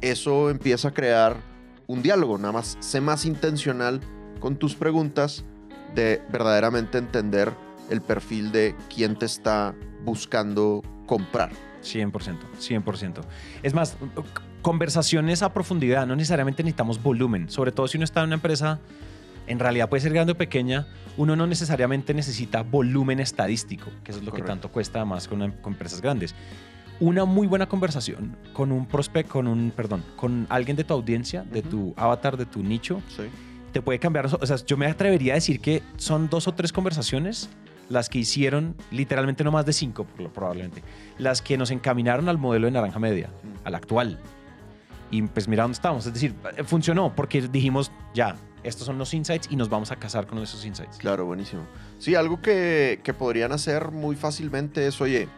Eso 0.00 0.50
empieza 0.50 0.88
a 0.88 0.94
crear 0.94 1.36
un 1.86 2.02
diálogo. 2.02 2.38
Nada 2.38 2.52
más 2.52 2.76
sé 2.80 3.00
más 3.00 3.24
intencional 3.24 4.00
con 4.40 4.56
tus 4.56 4.74
preguntas 4.74 5.44
de 5.94 6.22
verdaderamente 6.30 6.98
entender 6.98 7.52
el 7.90 8.00
perfil 8.00 8.50
de 8.52 8.74
quién 8.94 9.16
te 9.16 9.26
está 9.26 9.74
buscando 10.04 10.82
comprar. 11.06 11.50
100%, 11.82 12.38
100%. 12.58 13.20
Es 13.62 13.74
más, 13.74 13.96
conversaciones 14.62 15.42
a 15.42 15.52
profundidad, 15.52 16.06
no 16.06 16.16
necesariamente 16.16 16.62
necesitamos 16.62 17.02
volumen, 17.02 17.50
sobre 17.50 17.72
todo 17.72 17.88
si 17.88 17.98
uno 17.98 18.04
está 18.04 18.20
en 18.20 18.26
una 18.26 18.36
empresa, 18.36 18.80
en 19.46 19.58
realidad 19.58 19.88
puede 19.88 20.00
ser 20.00 20.12
grande 20.12 20.32
o 20.32 20.36
pequeña, 20.36 20.86
uno 21.16 21.36
no 21.36 21.46
necesariamente 21.46 22.14
necesita 22.14 22.62
volumen 22.62 23.20
estadístico, 23.20 23.86
que 24.04 24.12
eso 24.12 24.20
es 24.20 24.24
lo 24.24 24.30
Correcto. 24.30 24.44
que 24.46 24.48
tanto 24.52 24.68
cuesta 24.70 25.00
además 25.00 25.28
con, 25.28 25.42
empresas 25.42 26.00
grandes. 26.00 26.34
Una 27.00 27.24
muy 27.24 27.46
buena 27.46 27.66
conversación 27.68 28.36
con 28.52 28.70
un 28.70 28.86
prospect, 28.86 29.28
con 29.28 29.46
un, 29.48 29.72
perdón, 29.74 30.04
con 30.16 30.46
alguien 30.48 30.76
de 30.76 30.84
tu 30.84 30.94
audiencia, 30.94 31.42
de 31.42 31.62
tu 31.62 31.94
avatar, 31.96 32.36
de 32.36 32.46
tu 32.46 32.62
nicho, 32.62 33.02
Sí. 33.08 33.24
te 33.72 33.82
puede 33.82 33.98
cambiar. 33.98 34.26
O 34.26 34.46
sea, 34.46 34.56
yo 34.64 34.76
me 34.76 34.86
atrevería 34.86 35.32
a 35.32 35.36
decir 35.36 35.60
que 35.60 35.82
son 35.96 36.28
dos 36.28 36.46
o 36.48 36.54
tres 36.54 36.72
conversaciones 36.72 37.48
las 37.88 38.08
que 38.08 38.18
hicieron, 38.20 38.76
literalmente 38.90 39.42
no 39.44 39.50
más 39.50 39.66
de 39.66 39.72
cinco, 39.72 40.06
probablemente, 40.32 40.82
las 41.18 41.42
que 41.42 41.58
nos 41.58 41.70
encaminaron 41.70 42.28
al 42.28 42.38
modelo 42.38 42.66
de 42.66 42.70
naranja 42.70 42.98
media, 42.98 43.28
al 43.64 43.74
actual. 43.74 44.18
Y 45.12 45.22
pues 45.22 45.46
mira 45.46 45.62
dónde 45.62 45.74
estamos. 45.76 46.06
Es 46.06 46.12
decir, 46.12 46.34
eh, 46.56 46.64
funcionó 46.64 47.14
porque 47.14 47.42
dijimos, 47.42 47.92
ya, 48.14 48.34
estos 48.64 48.86
son 48.86 48.98
los 48.98 49.14
insights 49.14 49.46
y 49.50 49.56
nos 49.56 49.68
vamos 49.68 49.92
a 49.92 49.96
casar 49.96 50.26
con 50.26 50.38
esos 50.38 50.64
insights. 50.64 50.96
Claro, 50.96 51.26
buenísimo. 51.26 51.62
Sí, 51.98 52.16
algo 52.16 52.40
que, 52.42 53.00
que 53.04 53.14
podrían 53.14 53.52
hacer 53.52 53.92
muy 53.92 54.16
fácilmente 54.16 54.86
es, 54.86 55.00
oye, 55.00 55.28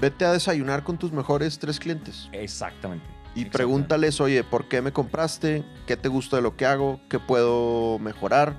vete 0.00 0.24
a 0.24 0.32
desayunar 0.32 0.84
con 0.84 0.96
tus 0.96 1.12
mejores 1.12 1.58
tres 1.58 1.78
clientes 1.80 2.28
Exactamente. 2.32 3.04
y 3.34 3.40
Exactamente. 3.40 3.50
pregúntales, 3.50 4.20
oye, 4.20 4.44
¿por 4.44 4.68
qué 4.68 4.80
me 4.80 4.92
compraste? 4.92 5.64
¿Qué 5.86 5.96
te 5.96 6.08
gusta 6.08 6.36
de 6.36 6.42
lo 6.42 6.56
que 6.56 6.64
hago? 6.66 7.00
¿Qué 7.10 7.18
puedo 7.18 7.98
mejorar? 7.98 8.54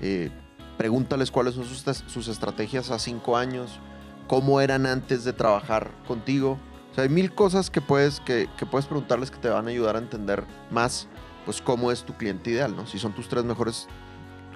Eh, 0.00 0.30
pregúntales 0.78 1.30
cuáles 1.30 1.54
son 1.54 1.66
sus, 1.66 1.84
sus 2.06 2.28
estrategias 2.28 2.90
a 2.90 2.98
cinco 2.98 3.36
años, 3.36 3.80
cómo 4.28 4.62
eran 4.62 4.86
antes 4.86 5.24
de 5.24 5.34
trabajar 5.34 5.90
contigo. 6.08 6.58
O 6.90 6.94
sea, 6.94 7.04
hay 7.04 7.10
mil 7.10 7.32
cosas 7.32 7.70
que 7.70 7.80
puedes, 7.80 8.20
que, 8.20 8.48
que 8.58 8.66
puedes 8.66 8.86
preguntarles 8.86 9.30
que 9.30 9.38
te 9.38 9.48
van 9.48 9.66
a 9.66 9.70
ayudar 9.70 9.96
a 9.96 9.98
entender 9.98 10.44
más, 10.70 11.08
pues, 11.44 11.60
cómo 11.60 11.90
es 11.92 12.04
tu 12.04 12.14
cliente 12.14 12.50
ideal, 12.50 12.74
¿no? 12.76 12.86
Si 12.86 12.98
son 12.98 13.12
tus 13.12 13.28
tres 13.28 13.44
mejores 13.44 13.88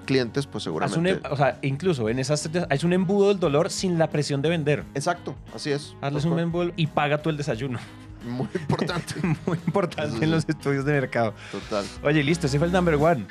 clientes, 0.05 0.45
pues 0.47 0.65
Haz 0.65 0.67
un, 0.67 0.83
seguramente... 0.83 1.27
em- 1.27 1.33
o 1.33 1.35
sea, 1.35 1.59
incluso 1.61 2.07
en 2.09 2.19
esas 2.19 2.49
es 2.69 2.83
un 2.83 2.93
embudo 2.93 3.29
del 3.29 3.39
dolor 3.39 3.69
sin 3.69 3.97
la 3.97 4.09
presión 4.09 4.41
de 4.41 4.49
vender. 4.49 4.83
Exacto, 4.93 5.35
así 5.53 5.71
es. 5.71 5.95
Hazles 6.01 6.25
un 6.25 6.39
embudo 6.39 6.71
y 6.75 6.87
paga 6.87 7.21
tú 7.21 7.29
el 7.29 7.37
desayuno. 7.37 7.79
Muy 8.25 8.47
importante. 8.53 9.15
Muy 9.45 9.57
importante 9.67 10.23
en 10.23 10.31
los 10.31 10.47
estudios 10.47 10.85
de 10.85 10.93
mercado. 10.93 11.33
Total. 11.51 11.85
Oye, 12.03 12.23
listo, 12.23 12.47
ese 12.47 12.57
fue 12.57 12.67
el 12.67 12.73
number 12.73 12.95
one. 12.95 13.25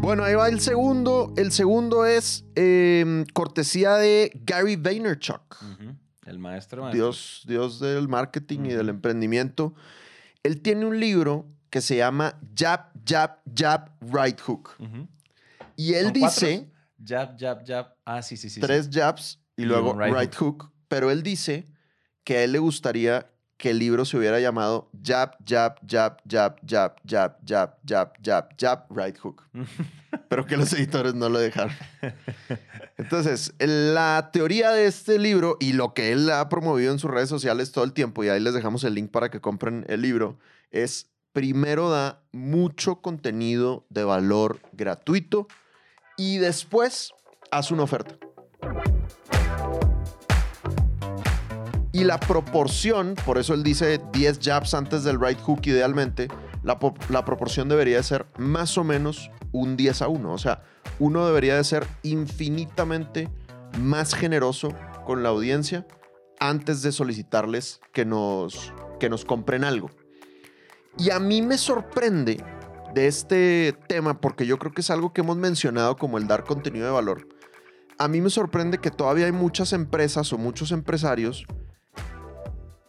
Bueno, 0.00 0.22
ahí 0.24 0.34
va 0.34 0.48
el 0.48 0.60
segundo. 0.60 1.32
El 1.36 1.52
segundo 1.52 2.06
es 2.06 2.44
eh, 2.54 3.24
cortesía 3.32 3.94
de 3.96 4.30
Gary 4.44 4.76
Vaynerchuk. 4.76 5.56
El 6.24 6.38
maestro, 6.38 6.82
maestro. 6.82 7.04
Dios, 7.04 7.42
Dios 7.46 7.80
del 7.80 8.08
marketing 8.08 8.66
y 8.66 8.72
del 8.72 8.88
emprendimiento. 8.88 9.74
Él 10.42 10.60
tiene 10.60 10.86
un 10.86 11.00
libro 11.00 11.46
que 11.70 11.80
se 11.80 11.96
llama 11.96 12.38
Jab, 12.56 12.92
Jab, 13.04 13.40
Jab, 13.54 13.90
Right 14.00 14.40
Hook. 14.40 14.70
Y 15.76 15.94
él 15.94 16.06
¿Son 16.06 16.12
dice 16.12 16.70
Jab, 17.04 17.38
jab, 17.38 17.66
jab. 17.66 17.94
Ah, 18.04 18.22
sí, 18.22 18.36
sí, 18.36 18.48
sí. 18.48 18.56
sí. 18.56 18.60
tres 18.60 18.88
jabs 18.90 19.40
y 19.56 19.62
Y 19.62 19.64
luego 19.66 19.92
right 19.98 20.14
right, 20.14 20.34
hook. 20.34 20.72
Pero 20.88 21.10
él 21.10 21.22
dice 21.22 21.66
que 22.24 22.38
a 22.38 22.44
él 22.44 22.52
le 22.52 22.58
gustaría 22.58 23.30
que 23.56 23.70
el 23.70 23.78
libro 23.78 24.04
se 24.04 24.16
hubiera 24.18 24.38
llamado 24.38 24.90
Jab, 25.02 25.36
Jab, 25.46 25.76
Jab, 25.88 26.18
Jab, 26.28 26.56
Jab, 26.66 26.96
Jab, 27.08 27.36
Jab, 27.46 27.76
Jab, 27.86 28.12
Jab, 28.22 28.48
Jab, 28.58 28.86
Right 28.90 29.18
Hook. 29.18 29.42
Pero 30.28 30.46
que 30.46 30.56
los 30.56 30.72
editores 30.72 31.14
no 31.14 31.28
lo 31.28 31.38
dejaron. 31.38 31.74
Entonces, 32.98 33.54
la 33.58 34.30
teoría 34.32 34.70
de 34.72 34.86
este 34.86 35.18
libro 35.18 35.56
y 35.60 35.72
lo 35.72 35.94
que 35.94 36.12
él 36.12 36.30
ha 36.30 36.48
promovido 36.48 36.92
en 36.92 36.98
sus 36.98 37.10
redes 37.10 37.28
sociales 37.28 37.72
todo 37.72 37.84
el 37.84 37.92
tiempo, 37.92 38.24
y 38.24 38.28
ahí 38.28 38.40
les 38.40 38.54
dejamos 38.54 38.84
el 38.84 38.94
link 38.94 39.10
para 39.10 39.30
que 39.30 39.40
compren 39.40 39.84
el 39.88 40.02
libro, 40.02 40.38
es 40.70 41.10
primero 41.32 41.90
da 41.90 42.22
mucho 42.32 43.02
contenido 43.02 43.86
de 43.90 44.04
valor 44.04 44.60
gratuito 44.72 45.46
y 46.16 46.38
después 46.38 47.12
haz 47.50 47.70
una 47.70 47.82
oferta. 47.82 48.16
Y 51.96 52.04
la 52.04 52.20
proporción, 52.20 53.14
por 53.24 53.38
eso 53.38 53.54
él 53.54 53.62
dice 53.62 53.98
10 54.12 54.40
jabs 54.42 54.74
antes 54.74 55.02
del 55.02 55.18
right 55.18 55.40
hook 55.40 55.60
idealmente, 55.64 56.28
la, 56.62 56.78
po- 56.78 56.94
la 57.08 57.24
proporción 57.24 57.70
debería 57.70 57.96
de 57.96 58.02
ser 58.02 58.26
más 58.36 58.76
o 58.76 58.84
menos 58.84 59.30
un 59.52 59.78
10 59.78 60.02
a 60.02 60.08
1. 60.08 60.30
O 60.30 60.36
sea, 60.36 60.62
uno 60.98 61.26
debería 61.26 61.56
de 61.56 61.64
ser 61.64 61.86
infinitamente 62.02 63.30
más 63.80 64.14
generoso 64.14 64.74
con 65.06 65.22
la 65.22 65.30
audiencia 65.30 65.86
antes 66.38 66.82
de 66.82 66.92
solicitarles 66.92 67.80
que 67.94 68.04
nos, 68.04 68.74
que 69.00 69.08
nos 69.08 69.24
compren 69.24 69.64
algo. 69.64 69.88
Y 70.98 71.08
a 71.12 71.18
mí 71.18 71.40
me 71.40 71.56
sorprende 71.56 72.44
de 72.92 73.06
este 73.06 73.74
tema, 73.88 74.20
porque 74.20 74.44
yo 74.44 74.58
creo 74.58 74.72
que 74.72 74.82
es 74.82 74.90
algo 74.90 75.14
que 75.14 75.22
hemos 75.22 75.38
mencionado 75.38 75.96
como 75.96 76.18
el 76.18 76.26
dar 76.26 76.44
contenido 76.44 76.84
de 76.84 76.92
valor. 76.92 77.26
A 77.98 78.06
mí 78.08 78.20
me 78.20 78.28
sorprende 78.28 78.76
que 78.76 78.90
todavía 78.90 79.24
hay 79.24 79.32
muchas 79.32 79.72
empresas 79.72 80.30
o 80.34 80.36
muchos 80.36 80.72
empresarios 80.72 81.46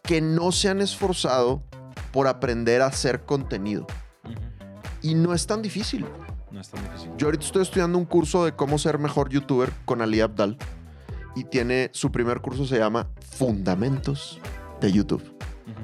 que 0.07 0.21
no 0.21 0.53
se 0.53 0.69
han 0.69 0.81
esforzado 0.81 1.61
por 2.11 2.27
aprender 2.27 2.81
a 2.81 2.87
hacer 2.87 3.25
contenido. 3.25 3.85
Y 5.01 5.13
no 5.13 5.33
es 5.33 5.45
tan 5.45 5.61
difícil. 5.61 6.05
No 6.49 6.61
es 6.61 6.69
tan 6.69 6.81
difícil. 6.83 7.11
Yo 7.17 7.27
ahorita 7.27 7.45
estoy 7.45 7.61
estudiando 7.61 7.97
un 7.97 8.05
curso 8.05 8.45
de 8.45 8.53
cómo 8.53 8.79
ser 8.79 8.99
mejor 8.99 9.29
youtuber 9.29 9.69
con 9.85 10.01
Ali 10.01 10.21
Abdal. 10.21 10.57
Y 11.35 11.43
tiene 11.43 11.91
su 11.93 12.11
primer 12.11 12.41
curso 12.41 12.65
se 12.65 12.79
llama 12.79 13.09
Fundamentos 13.19 14.39
de 14.81 14.91
YouTube. 14.91 15.35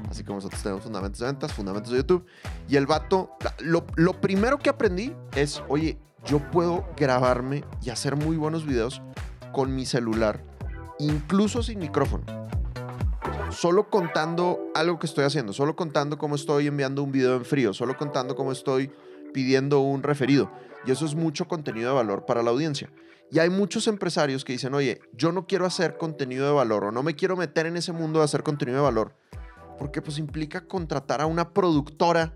Así 0.09 0.23
como 0.23 0.37
nosotros 0.37 0.63
tenemos 0.63 0.83
fundamentos 0.83 1.19
de 1.19 1.25
ventas, 1.25 1.53
fundamentos 1.53 1.91
de 1.91 1.97
YouTube. 1.97 2.25
Y 2.69 2.77
el 2.77 2.87
vato, 2.87 3.31
lo, 3.59 3.85
lo 3.95 4.21
primero 4.21 4.57
que 4.57 4.69
aprendí 4.69 5.13
es, 5.35 5.61
oye, 5.67 5.99
yo 6.25 6.39
puedo 6.49 6.87
grabarme 6.95 7.65
y 7.81 7.89
hacer 7.89 8.15
muy 8.15 8.37
buenos 8.37 8.65
videos 8.65 9.01
con 9.51 9.75
mi 9.75 9.85
celular, 9.85 10.43
incluso 10.97 11.61
sin 11.61 11.79
micrófono. 11.79 12.23
Solo 13.51 13.89
contando 13.89 14.71
algo 14.73 14.99
que 14.99 15.05
estoy 15.05 15.25
haciendo, 15.25 15.53
solo 15.53 15.75
contando 15.75 16.17
cómo 16.17 16.35
estoy 16.35 16.67
enviando 16.67 17.03
un 17.03 17.11
video 17.11 17.35
en 17.35 17.45
frío, 17.45 17.73
solo 17.73 17.95
contando 17.97 18.35
cómo 18.35 18.51
estoy 18.51 18.91
pidiendo 19.33 19.79
un 19.79 20.03
referido. 20.03 20.51
Y 20.85 20.91
eso 20.91 21.05
es 21.05 21.15
mucho 21.15 21.47
contenido 21.47 21.89
de 21.89 21.95
valor 21.95 22.25
para 22.25 22.43
la 22.43 22.49
audiencia. 22.49 22.91
Y 23.31 23.39
hay 23.39 23.49
muchos 23.49 23.87
empresarios 23.87 24.43
que 24.43 24.53
dicen, 24.53 24.73
oye, 24.73 24.99
yo 25.13 25.31
no 25.31 25.47
quiero 25.47 25.65
hacer 25.65 25.97
contenido 25.97 26.45
de 26.45 26.53
valor 26.53 26.85
o 26.85 26.91
no 26.91 27.03
me 27.03 27.15
quiero 27.15 27.35
meter 27.37 27.65
en 27.65 27.77
ese 27.77 27.93
mundo 27.93 28.19
de 28.19 28.25
hacer 28.25 28.43
contenido 28.43 28.77
de 28.79 28.83
valor 28.83 29.15
porque 29.79 30.01
pues 30.01 30.19
implica 30.19 30.67
contratar 30.67 31.19
a 31.19 31.25
una 31.25 31.51
productora 31.51 32.35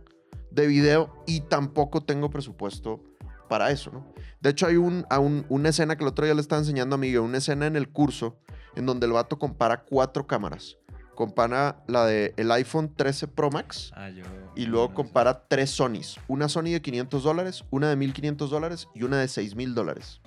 de 0.49 0.65
video 0.65 1.13
y 1.27 1.41
tampoco 1.41 2.01
tengo 2.01 2.29
presupuesto 2.31 3.03
para 3.47 3.69
eso. 3.71 4.03
De 4.41 4.49
hecho, 4.49 4.65
hay 4.65 4.75
un- 4.75 5.05
una 5.49 5.69
escena 5.69 5.95
que 5.95 6.03
el 6.03 6.09
otro 6.09 6.25
día 6.25 6.33
le 6.33 6.41
estaba 6.41 6.59
enseñando 6.59 6.95
a 6.95 6.97
Miguel, 6.97 7.19
una 7.19 7.37
escena 7.37 7.67
en 7.67 7.75
el 7.75 7.89
curso 7.89 8.37
en 8.77 8.85
donde 8.85 9.05
el 9.07 9.13
vato 9.13 9.37
compara 9.39 9.83
cuatro 9.83 10.27
cámaras. 10.27 10.77
Compara 11.15 11.83
la 11.87 12.05
del 12.05 12.33
el 12.37 12.51
iPhone 12.51 12.93
13 12.95 13.27
Pro 13.27 13.49
Max 13.49 13.91
Ah, 13.95 14.09
yo- 14.09 14.23
y 14.55 14.65
luego 14.67 14.85
no 14.85 14.91
sé. 14.91 14.95
compara 14.95 15.47
tres 15.47 15.71
Sonys. 15.71 16.17
Una 16.27 16.47
Sony 16.47 16.65
de 16.71 16.81
500 16.81 17.23
dólares, 17.23 17.65
una 17.71 17.89
de 17.89 17.95
1500 17.95 18.49
dólares 18.51 18.87
y 18.93 19.01
una 19.03 19.17
de 19.17 19.27
6000 19.27 19.73
dólares. 19.73 20.21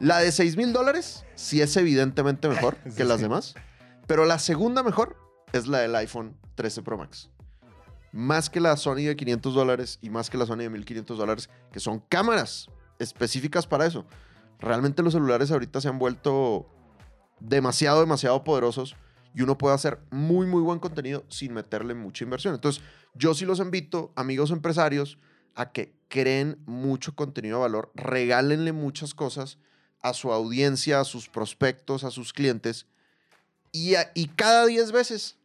La 0.00 0.18
de 0.18 0.32
6000 0.32 0.72
dólares 0.72 1.24
sí 1.34 1.60
es 1.60 1.76
evidentemente 1.76 2.48
mejor 2.48 2.78
Sí, 2.86 2.96
que 2.96 3.04
las 3.04 3.18
sí. 3.18 3.24
demás, 3.24 3.54
pero 4.06 4.24
la 4.24 4.38
segunda 4.38 4.82
mejor 4.82 5.16
es 5.52 5.66
la 5.66 5.78
del 5.80 5.94
iPhone 5.96 6.36
13 6.54 6.82
Pro 6.82 6.96
Max. 6.96 7.28
Más 8.12 8.48
que 8.50 8.60
la 8.60 8.76
Sony 8.78 9.04
de 9.06 9.14
500 9.16 9.54
dólares 9.54 9.98
y 10.02 10.08
más 10.10 10.30
que 10.30 10.38
la 10.38 10.46
Sony 10.46 10.58
de 10.58 10.70
1500 10.70 11.18
dólares, 11.18 11.50
que 11.70 11.80
son 11.80 12.00
cámaras 12.00 12.68
específicas 12.98 13.66
para 13.66 13.84
eso. 13.86 14.06
Realmente 14.58 15.02
los 15.02 15.12
celulares 15.12 15.50
ahorita 15.50 15.80
se 15.82 15.88
han 15.88 15.98
vuelto 15.98 16.66
demasiado, 17.48 18.00
demasiado 18.00 18.44
poderosos 18.44 18.96
y 19.34 19.42
uno 19.42 19.56
puede 19.58 19.74
hacer 19.74 19.98
muy, 20.10 20.46
muy 20.46 20.62
buen 20.62 20.78
contenido 20.78 21.24
sin 21.28 21.54
meterle 21.54 21.94
mucha 21.94 22.24
inversión. 22.24 22.54
Entonces, 22.54 22.82
yo 23.14 23.34
sí 23.34 23.44
los 23.44 23.60
invito, 23.60 24.12
amigos 24.16 24.50
empresarios, 24.50 25.18
a 25.54 25.72
que 25.72 25.94
creen 26.08 26.58
mucho 26.66 27.14
contenido 27.14 27.58
de 27.58 27.62
valor, 27.62 27.90
regálenle 27.94 28.72
muchas 28.72 29.14
cosas 29.14 29.58
a 30.00 30.14
su 30.14 30.32
audiencia, 30.32 31.00
a 31.00 31.04
sus 31.04 31.28
prospectos, 31.28 32.04
a 32.04 32.10
sus 32.10 32.32
clientes, 32.32 32.86
y, 33.70 33.94
a- 33.94 34.10
y 34.14 34.28
cada 34.28 34.66
10 34.66 34.92
veces 34.92 35.38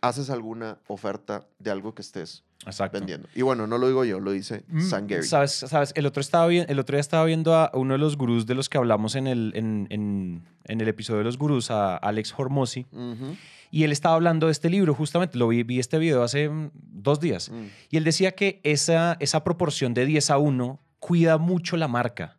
haces 0.00 0.30
alguna 0.30 0.80
oferta 0.88 1.46
de 1.58 1.70
algo 1.70 1.94
que 1.94 2.02
estés 2.02 2.44
Exacto. 2.66 2.98
vendiendo. 2.98 3.28
Y 3.34 3.42
bueno, 3.42 3.66
no 3.66 3.78
lo 3.78 3.88
digo 3.88 4.04
yo, 4.04 4.20
lo 4.20 4.30
dice 4.32 4.64
Mm, 4.68 4.80
San 4.80 5.06
Gary. 5.06 5.22
¿Sabes? 5.24 5.52
¿Sabes? 5.52 5.92
El, 5.96 6.06
otro 6.06 6.20
estaba 6.20 6.46
vi- 6.46 6.64
el 6.68 6.78
otro 6.78 6.94
día 6.96 7.00
estaba 7.00 7.24
viendo 7.24 7.54
a 7.54 7.70
uno 7.74 7.94
de 7.94 7.98
los 7.98 8.16
gurús 8.16 8.46
de 8.46 8.54
los 8.54 8.68
que 8.68 8.78
hablamos 8.78 9.14
en 9.16 9.26
el, 9.26 9.52
en, 9.54 9.86
en- 9.90 10.44
en 10.64 10.80
el 10.80 10.88
episodio 10.88 11.18
de 11.18 11.24
los 11.24 11.38
gurús, 11.38 11.70
a 11.70 11.96
Alex 11.96 12.32
Hormozzi, 12.36 12.86
Ujú. 12.92 13.36
y 13.72 13.82
él 13.84 13.90
estaba 13.90 14.14
hablando 14.14 14.46
de 14.46 14.52
este 14.52 14.70
libro, 14.70 14.94
justamente, 14.94 15.36
lo 15.38 15.48
vi, 15.48 15.64
vi 15.64 15.80
este 15.80 15.98
video 15.98 16.22
hace 16.22 16.48
mm, 16.48 16.70
dos 16.74 17.18
días, 17.18 17.50
Mm. 17.50 17.64
y 17.90 17.96
él 17.96 18.04
decía 18.04 18.32
que 18.32 18.60
esa, 18.62 19.16
esa 19.18 19.42
proporción 19.42 19.92
de 19.94 20.06
10 20.06 20.30
a 20.30 20.38
1 20.38 20.78
cuida 21.00 21.38
mucho 21.38 21.76
la 21.76 21.88
marca. 21.88 22.36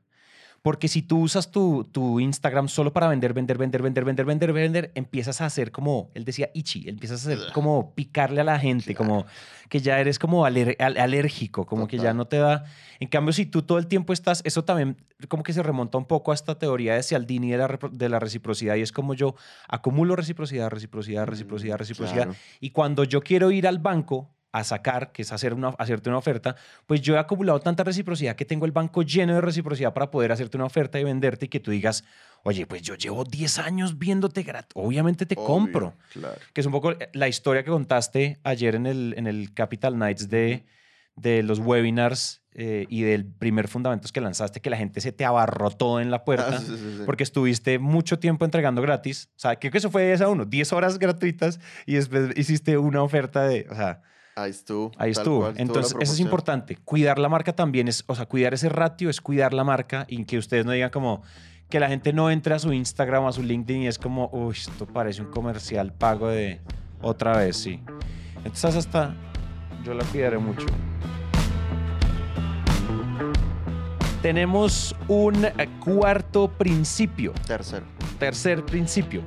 Porque 0.63 0.87
si 0.87 1.01
tú 1.01 1.19
usas 1.19 1.51
tu, 1.51 1.83
tu 1.83 2.21
Instagram 2.21 2.69
solo 2.69 2.93
para 2.93 3.09
vender, 3.09 3.33
vender, 3.33 3.57
vender, 3.57 3.81
vender, 3.81 4.05
vender, 4.05 4.25
vender, 4.25 4.53
vender, 4.53 4.91
empiezas 4.95 5.41
a 5.41 5.45
hacer 5.47 5.71
como, 5.73 6.09
él 6.13 6.23
decía, 6.23 6.49
ichi, 6.53 6.87
empiezas 6.87 7.27
a 7.27 7.29
hacer 7.33 7.51
como 7.53 7.93
picarle 7.93 8.39
a 8.39 8.45
la 8.45 8.57
gente, 8.57 8.95
como 8.95 9.25
que 9.67 9.81
ya 9.81 9.99
eres 9.99 10.17
como 10.19 10.45
aler- 10.45 10.77
al- 10.79 10.97
alérgico, 10.97 11.65
como 11.65 11.85
que 11.85 11.97
ya 11.97 12.13
no 12.13 12.25
te 12.27 12.37
da. 12.37 12.63
En 13.01 13.09
cambio, 13.09 13.33
si 13.33 13.45
tú 13.45 13.63
todo 13.63 13.77
el 13.77 13.87
tiempo 13.87 14.13
estás, 14.13 14.41
eso 14.45 14.63
también 14.63 14.95
como 15.27 15.43
que 15.43 15.51
se 15.51 15.61
remonta 15.63 15.97
un 15.97 16.05
poco 16.05 16.31
a 16.31 16.33
esta 16.33 16.57
teoría 16.57 16.95
de 16.95 17.03
Cialdini 17.03 17.51
de 17.51 17.57
la, 17.57 17.67
repro- 17.67 17.91
de 17.91 18.07
la 18.07 18.19
reciprocidad 18.19 18.75
y 18.75 18.81
es 18.83 18.93
como 18.93 19.15
yo 19.15 19.35
acumulo 19.67 20.15
reciprocidad, 20.15 20.69
reciprocidad, 20.69 21.25
reciprocidad, 21.27 21.75
Mm, 21.75 21.79
reciprocidad. 21.79 22.23
claro. 22.23 22.35
Y 22.61 22.69
cuando 22.69 23.03
yo 23.03 23.19
quiero 23.21 23.51
ir 23.51 23.67
al 23.67 23.79
banco 23.79 24.29
a 24.53 24.63
sacar, 24.63 25.11
que 25.11 25.23
es 25.23 25.33
hacer 25.33 25.53
una, 25.53 25.69
hacerte 25.79 26.09
una 26.09 26.19
oferta, 26.19 26.55
pues 26.85 27.01
yo 27.01 27.15
he 27.15 27.17
acumulado 27.17 27.59
tanta 27.59 27.83
reciprocidad 27.83 28.35
que 28.35 28.45
tengo 28.45 28.65
el 28.65 28.71
banco 28.71 29.01
lleno 29.01 29.33
de 29.33 29.41
reciprocidad 29.41 29.93
para 29.93 30.11
poder 30.11 30.31
hacerte 30.31 30.57
una 30.57 30.65
oferta 30.65 30.99
y 30.99 31.03
venderte 31.03 31.47
y 31.47 31.49
que 31.49 31.59
tú 31.59 31.71
digas, 31.71 32.05
oye, 32.43 32.67
pues 32.67 32.83
yo 32.83 32.93
llevo 32.93 33.23
10 33.23 33.59
años 33.59 33.97
viéndote 33.97 34.43
gratis, 34.43 34.71
obviamente 34.75 35.25
te 35.25 35.33
Obvio, 35.35 35.45
compro. 35.45 35.95
Claro. 36.13 36.35
Que 36.53 36.61
es 36.61 36.67
un 36.67 36.71
poco 36.71 36.93
la 37.13 37.27
historia 37.27 37.63
que 37.63 37.71
contaste 37.71 38.39
ayer 38.43 38.75
en 38.75 38.85
el, 38.85 39.15
en 39.17 39.25
el 39.25 39.53
Capital 39.55 39.97
Nights 39.97 40.29
de, 40.29 40.65
de 41.15 41.41
los 41.41 41.57
webinars 41.57 42.43
eh, 42.53 42.85
y 42.89 43.01
del 43.01 43.25
primer 43.25 43.67
Fundamentos 43.67 44.11
que 44.11 44.21
lanzaste, 44.21 44.61
que 44.61 44.69
la 44.69 44.77
gente 44.77 45.01
se 45.01 45.11
te 45.11 45.25
abarrotó 45.25 45.99
en 45.99 46.11
la 46.11 46.23
puerta 46.23 46.57
Ah, 46.57 46.59
sí, 46.59 46.67
sí, 46.67 46.97
sí. 46.97 47.03
porque 47.07 47.23
estuviste 47.23 47.79
mucho 47.79 48.19
tiempo 48.19 48.45
entregando 48.45 48.83
gratis. 48.83 49.31
O 49.35 49.39
sea, 49.39 49.55
creo 49.55 49.71
que 49.71 49.79
eso 49.79 49.89
fue 49.89 50.05
10 50.05 50.21
a 50.21 50.29
1, 50.29 50.45
10 50.45 50.73
horas 50.73 50.99
gratuitas 50.99 51.59
y 51.87 51.95
después 51.95 52.37
hiciste 52.37 52.77
una 52.77 53.01
oferta 53.01 53.47
de, 53.47 53.65
o 53.71 53.73
sea, 53.75 54.03
Ahí 54.35 54.49
estuvo. 54.49 54.91
ahí 54.97 55.11
estuvo. 55.11 55.41
cual, 55.41 55.55
Entonces, 55.57 55.95
eso 55.99 56.13
es 56.13 56.19
importante. 56.19 56.77
Cuidar 56.77 57.19
la 57.19 57.29
marca 57.29 57.53
también 57.53 57.87
es, 57.87 58.03
o 58.07 58.15
sea, 58.15 58.25
cuidar 58.25 58.53
ese 58.53 58.69
ratio 58.69 59.09
es 59.09 59.21
cuidar 59.21 59.53
la 59.53 59.63
marca 59.63 60.05
y 60.07 60.25
que 60.25 60.37
ustedes 60.37 60.65
no 60.65 60.71
digan 60.71 60.89
como 60.89 61.21
que 61.69 61.79
la 61.79 61.87
gente 61.87 62.13
no 62.13 62.29
entre 62.29 62.53
a 62.53 62.59
su 62.59 62.73
Instagram, 62.73 63.25
a 63.25 63.31
su 63.31 63.43
LinkedIn 63.43 63.83
y 63.83 63.87
es 63.87 63.97
como, 63.97 64.29
uy, 64.31 64.55
esto 64.55 64.85
parece 64.85 65.21
un 65.21 65.29
comercial 65.29 65.93
pago 65.93 66.27
de 66.29 66.61
otra 67.01 67.37
vez, 67.37 67.57
sí. 67.57 67.79
Entonces, 68.37 68.75
hasta 68.75 69.15
yo 69.83 69.93
la 69.93 70.03
cuidaré 70.05 70.37
mucho. 70.37 70.65
Tenemos 74.21 74.95
un 75.09 75.47
cuarto 75.83 76.47
principio 76.47 77.33
Tercero. 77.45 77.85
tercer 78.19 78.63
principio. 78.65 79.21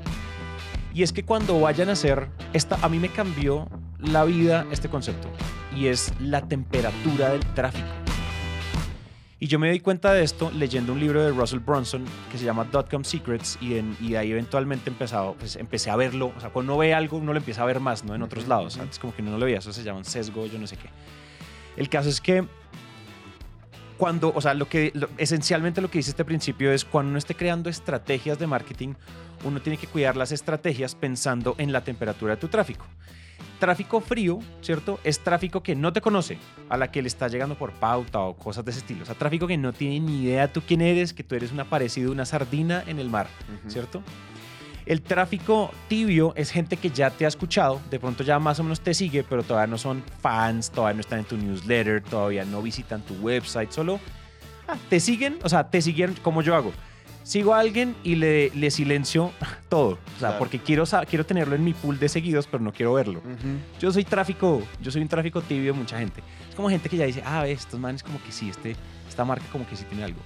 Y 0.95 1.03
es 1.03 1.13
que 1.13 1.23
cuando 1.23 1.61
vayan 1.61 1.91
a 1.91 1.93
hacer, 1.93 2.29
esta, 2.55 2.79
a 2.81 2.89
mí 2.89 2.99
me 2.99 3.11
cambió 3.11 3.69
la 3.99 4.25
vida 4.25 4.67
este 4.71 4.89
concepto. 4.89 5.29
Y 5.75 5.87
es 5.89 6.13
la 6.21 6.47
temperatura 6.47 7.31
del 7.31 7.45
tráfico. 7.55 7.87
Y 9.39 9.49
yo 9.49 9.59
me 9.59 9.71
di 9.71 9.81
cuenta 9.81 10.15
de 10.15 10.23
esto 10.25 10.51
leyendo 10.55 10.95
un 10.95 11.01
libro 11.01 11.23
de 11.23 11.31
Russell 11.31 11.59
Brunson 11.59 12.05
que 12.33 12.39
se 12.39 12.45
llama 12.47 12.65
Dotcom 12.65 13.05
Secrets 13.05 13.59
y, 13.61 13.77
en- 13.77 13.95
y 14.01 14.13
de 14.13 14.19
ahí 14.19 14.33
eventualmente 14.33 14.89
empezado, 14.89 15.35
pues, 15.39 15.57
empecé 15.57 15.91
a 15.91 15.97
verlo. 15.97 16.33
O 16.35 16.41
sea, 16.41 16.49
cuando 16.49 16.73
uno 16.73 16.81
ve 16.81 16.95
algo, 16.95 17.19
uno 17.19 17.33
lo 17.35 17.39
empieza 17.39 17.63
a 17.63 17.67
ver 17.67 17.79
más, 17.79 18.03
¿no? 18.03 18.15
En 18.15 18.23
otros 18.23 18.49
lados. 18.49 18.79
Antes 18.79 18.99
como 18.99 19.15
que 19.15 19.21
uno 19.21 19.33
no 19.33 19.39
lo 19.39 19.45
veía, 19.45 19.59
eso 19.59 19.75
se 19.75 19.83
llama 19.83 19.99
un 19.99 20.05
sesgo, 20.07 20.47
yo 20.47 20.59
no 20.59 20.67
sé 20.67 20.79
qué. 20.79 20.89
El 21.77 21.91
caso 21.91 22.09
es 22.09 22.23
que 22.23 22.47
cuando, 23.99 24.33
o 24.35 24.41
sea, 24.41 24.55
lo 24.55 24.69
que 24.69 24.91
lo- 24.95 25.09
esencialmente 25.19 25.83
lo 25.83 25.91
que 25.91 25.99
dice 25.99 26.11
este 26.11 26.25
principio 26.25 26.73
es 26.73 26.87
cuando 26.87 27.11
uno 27.11 27.19
esté 27.19 27.35
creando 27.35 27.69
estrategias 27.69 28.39
de 28.39 28.47
marketing, 28.47 28.95
uno 29.45 29.61
tiene 29.61 29.77
que 29.77 29.87
cuidar 29.87 30.17
las 30.17 30.33
estrategias 30.33 30.95
pensando 30.95 31.55
en 31.59 31.73
la 31.73 31.83
temperatura 31.83 32.35
de 32.37 32.41
tu 32.41 32.49
tráfico. 32.49 32.87
Tráfico 33.59 34.01
frío, 34.01 34.39
¿cierto? 34.61 35.01
Es 35.03 35.21
tráfico 35.21 35.63
que 35.63 35.75
no 35.75 35.93
te 35.93 36.01
conoce, 36.01 36.39
a 36.69 36.77
la 36.77 36.91
que 36.91 37.01
le 37.01 37.09
está 37.09 37.29
llegando 37.29 37.57
por 37.57 37.73
pauta 37.73 38.21
o 38.21 38.37
cosas 38.37 38.65
de 38.65 38.71
ese 38.71 38.81
estilo. 38.81 39.03
O 39.03 39.07
sea, 39.07 39.15
tráfico 39.15 39.47
que 39.47 39.57
no 39.57 39.73
tiene 39.73 40.01
ni 40.01 40.25
idea 40.25 40.53
tú 40.53 40.63
quién 40.67 40.83
eres, 40.83 41.15
que 41.15 41.25
tú 41.25 41.35
eres 41.35 41.53
un 41.53 41.61
aparecido, 41.61 42.13
una 42.13 42.27
sardina 42.27 42.85
en 42.87 42.99
el 42.99 43.09
mar. 43.09 43.29
¿cierto? 43.69 44.03
El 44.87 45.03
tráfico 45.03 45.73
tibio 45.89 46.33
es 46.37 46.51
gente 46.51 46.77
que 46.77 46.91
ya 46.91 47.11
te 47.11 47.25
ha 47.25 47.29
escuchado, 47.29 47.81
de 47.91 47.99
pronto 47.99 48.23
ya 48.23 48.39
más 48.39 48.61
o 48.61 48.63
menos 48.63 48.81
te 48.81 48.95
sigue, 48.95 49.25
pero 49.25 49.43
todavía 49.43 49.67
no 49.67 49.79
son 49.79 50.05
fans, 50.21 50.71
todavía 50.71 50.95
no 50.95 51.01
están 51.01 51.19
en 51.21 51.25
tu 51.25 51.37
newsletter, 51.37 52.03
todavía 52.03 52.45
no 52.45 52.63
visitan 52.63 53.03
tu 53.03 53.15
website, 53.15 53.73
solo 53.73 53.99
ah, 54.69 54.77
te 54.89 55.01
siguen, 55.01 55.39
o 55.43 55.49
sea, 55.49 55.69
te 55.71 55.83
siguen 55.83 56.15
como 56.23 56.41
yo 56.41 56.55
hago. 56.55 56.73
Sigo 57.27 57.55
a 57.55 57.59
alguien 57.59 57.97
y 58.05 58.15
le, 58.15 58.51
le 58.55 58.71
silencio 58.71 59.33
todo, 59.69 59.89
o 59.89 59.97
sea, 60.11 60.19
Claro. 60.19 60.39
porque 60.39 60.61
quiero, 60.61 60.85
quiero 61.11 61.27
tenerlo 61.27 61.57
en 61.57 61.65
mi 61.65 61.73
pool 61.73 61.99
de 61.99 62.09
seguidos, 62.09 62.47
pero 62.47 62.63
no 62.63 62.73
quiero 62.73 62.95
verlo. 62.95 63.21
Yo 63.81 63.91
soy 63.91 64.05
tráfico, 64.05 64.63
yo 64.81 64.93
soy 64.93 65.03
un 65.03 65.09
tráfico 65.09 65.43
tibio 65.43 65.73
de 65.73 65.79
mucha 65.79 65.99
gente. 65.99 66.23
Es 66.49 66.55
como 66.55 66.71
gente 66.71 66.89
que 66.89 66.97
ya 66.97 67.05
dice, 67.07 67.23
ah, 67.27 67.45
estos 67.49 67.81
manes 67.81 68.05
como 68.05 68.23
que 68.23 68.31
sí, 68.31 68.49
este, 68.49 68.77
esta 69.09 69.25
marca 69.25 69.45
como 69.51 69.67
que 69.67 69.75
sí 69.75 69.85
tiene 69.89 70.05
algo. 70.05 70.21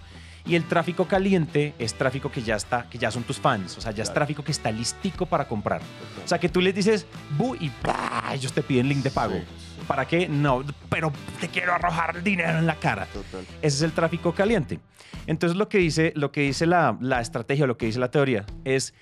Y 0.45 0.57
el 0.57 0.65
tráfico 0.65 1.07
caliente 1.07 1.75
es 1.79 1.95
tráfico 1.95 2.31
que 2.31 2.43
ya 2.43 2.57
está, 2.57 2.85
que 2.91 2.99
ya 2.99 3.11
son 3.11 3.23
tus 3.23 3.39
fans, 3.39 3.79
o 3.79 3.81
sea, 3.81 3.93
ya 3.93 4.03
es 4.03 4.13
tráfico 4.13 4.43
que 4.45 4.53
está 4.53 4.71
listico 4.71 5.25
para 5.25 5.49
comprar. 5.49 5.81
O 6.23 6.29
sea, 6.29 6.39
que 6.39 6.49
tú 6.51 6.61
les 6.61 6.75
dices, 6.75 7.07
bu, 7.39 7.55
y 7.59 7.71
¡plá! 7.71 8.33
ellos 8.35 8.53
te 8.53 8.63
piden 8.63 8.89
link 8.89 9.03
de 9.03 9.11
pago. 9.11 9.35
Sí, 9.35 9.43
¿Para 9.91 10.07
qué? 10.07 10.29
No, 10.29 10.63
pero 10.89 11.13
te 11.41 11.49
quiero 11.49 11.75
arrojar 11.75 12.23
dinero 12.23 12.61
en 12.61 12.65
la 12.65 12.77
cara. 12.77 13.07
total. 13.07 13.45
Ese 13.61 13.77
es 13.79 13.83
el 13.83 13.91
tráfico 13.91 14.33
caliente. 14.33 14.79
Entonces 15.27 15.59
lo 15.59 15.69
que 15.69 15.79
dice, 15.79 16.13
lo 16.15 16.31
que 16.31 16.43
dice 16.43 16.65
la, 16.65 16.97
la 17.01 17.21
estrategia, 17.21 17.67
lo 17.67 17.77
que 17.77 17.87
dice 17.87 17.99
la 17.99 18.09
teoría, 18.09 18.47
es 18.65 18.95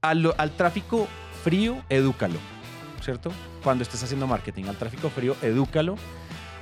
al, 0.00 0.32
al 0.38 0.50
tráfico 0.52 1.08
frío, 1.44 1.84
edúcalo, 1.90 2.38
¿cierto? 3.02 3.30
Cuando 3.62 3.82
estés 3.82 4.02
haciendo 4.02 4.26
marketing, 4.26 4.64
al 4.64 4.76
tráfico 4.76 5.10
frío, 5.10 5.36
edúcalo. 5.42 5.96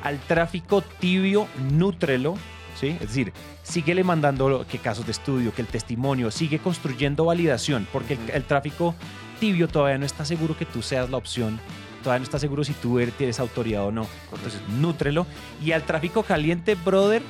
Al 0.03 0.19
tráfico 0.19 0.83
tibio, 0.83 1.47
nútrelo, 1.71 2.35
¿sí? 2.75 2.88
Es 2.88 3.07
decir, 3.07 3.33
síguele 3.62 4.03
mandando 4.03 4.67
que 4.69 4.79
casos 4.79 5.07
de 5.07 5.12
estudio, 5.12 5.55
que 5.55 5.62
el 5.62 5.69
testimonio, 5.69 6.33
sigue 6.33 6.59
construyendo 6.59 7.27
validación, 7.27 7.87
porque 7.93 8.19
el 8.35 8.43
tráfico 8.43 8.97
tibio 9.38 9.69
todavía 9.69 9.99
no 9.99 10.07
está 10.07 10.25
seguro 10.25 10.59
que 10.59 10.64
tú 10.64 10.83
seas 10.83 11.11
la 11.11 11.17
opción, 11.17 11.61
todavía 12.09 12.21
no 12.21 12.25
está 12.25 12.38
seguro 12.38 12.64
si 12.64 12.73
tú 12.73 12.99
eres, 12.99 13.12
tienes 13.14 13.38
autoridad 13.38 13.85
o 13.85 13.92
no. 13.92 14.07
Entonces, 14.33 14.61
nútrelo. 14.81 15.27
Y 15.62 15.73
al 15.73 15.83
tráfico 15.83 16.23
caliente, 16.23 16.75
brother, 16.75 17.21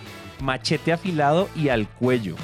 machete 0.40 0.92
afilado 0.92 1.48
y 1.56 1.68
al 1.68 1.88
cuello. 1.88 2.36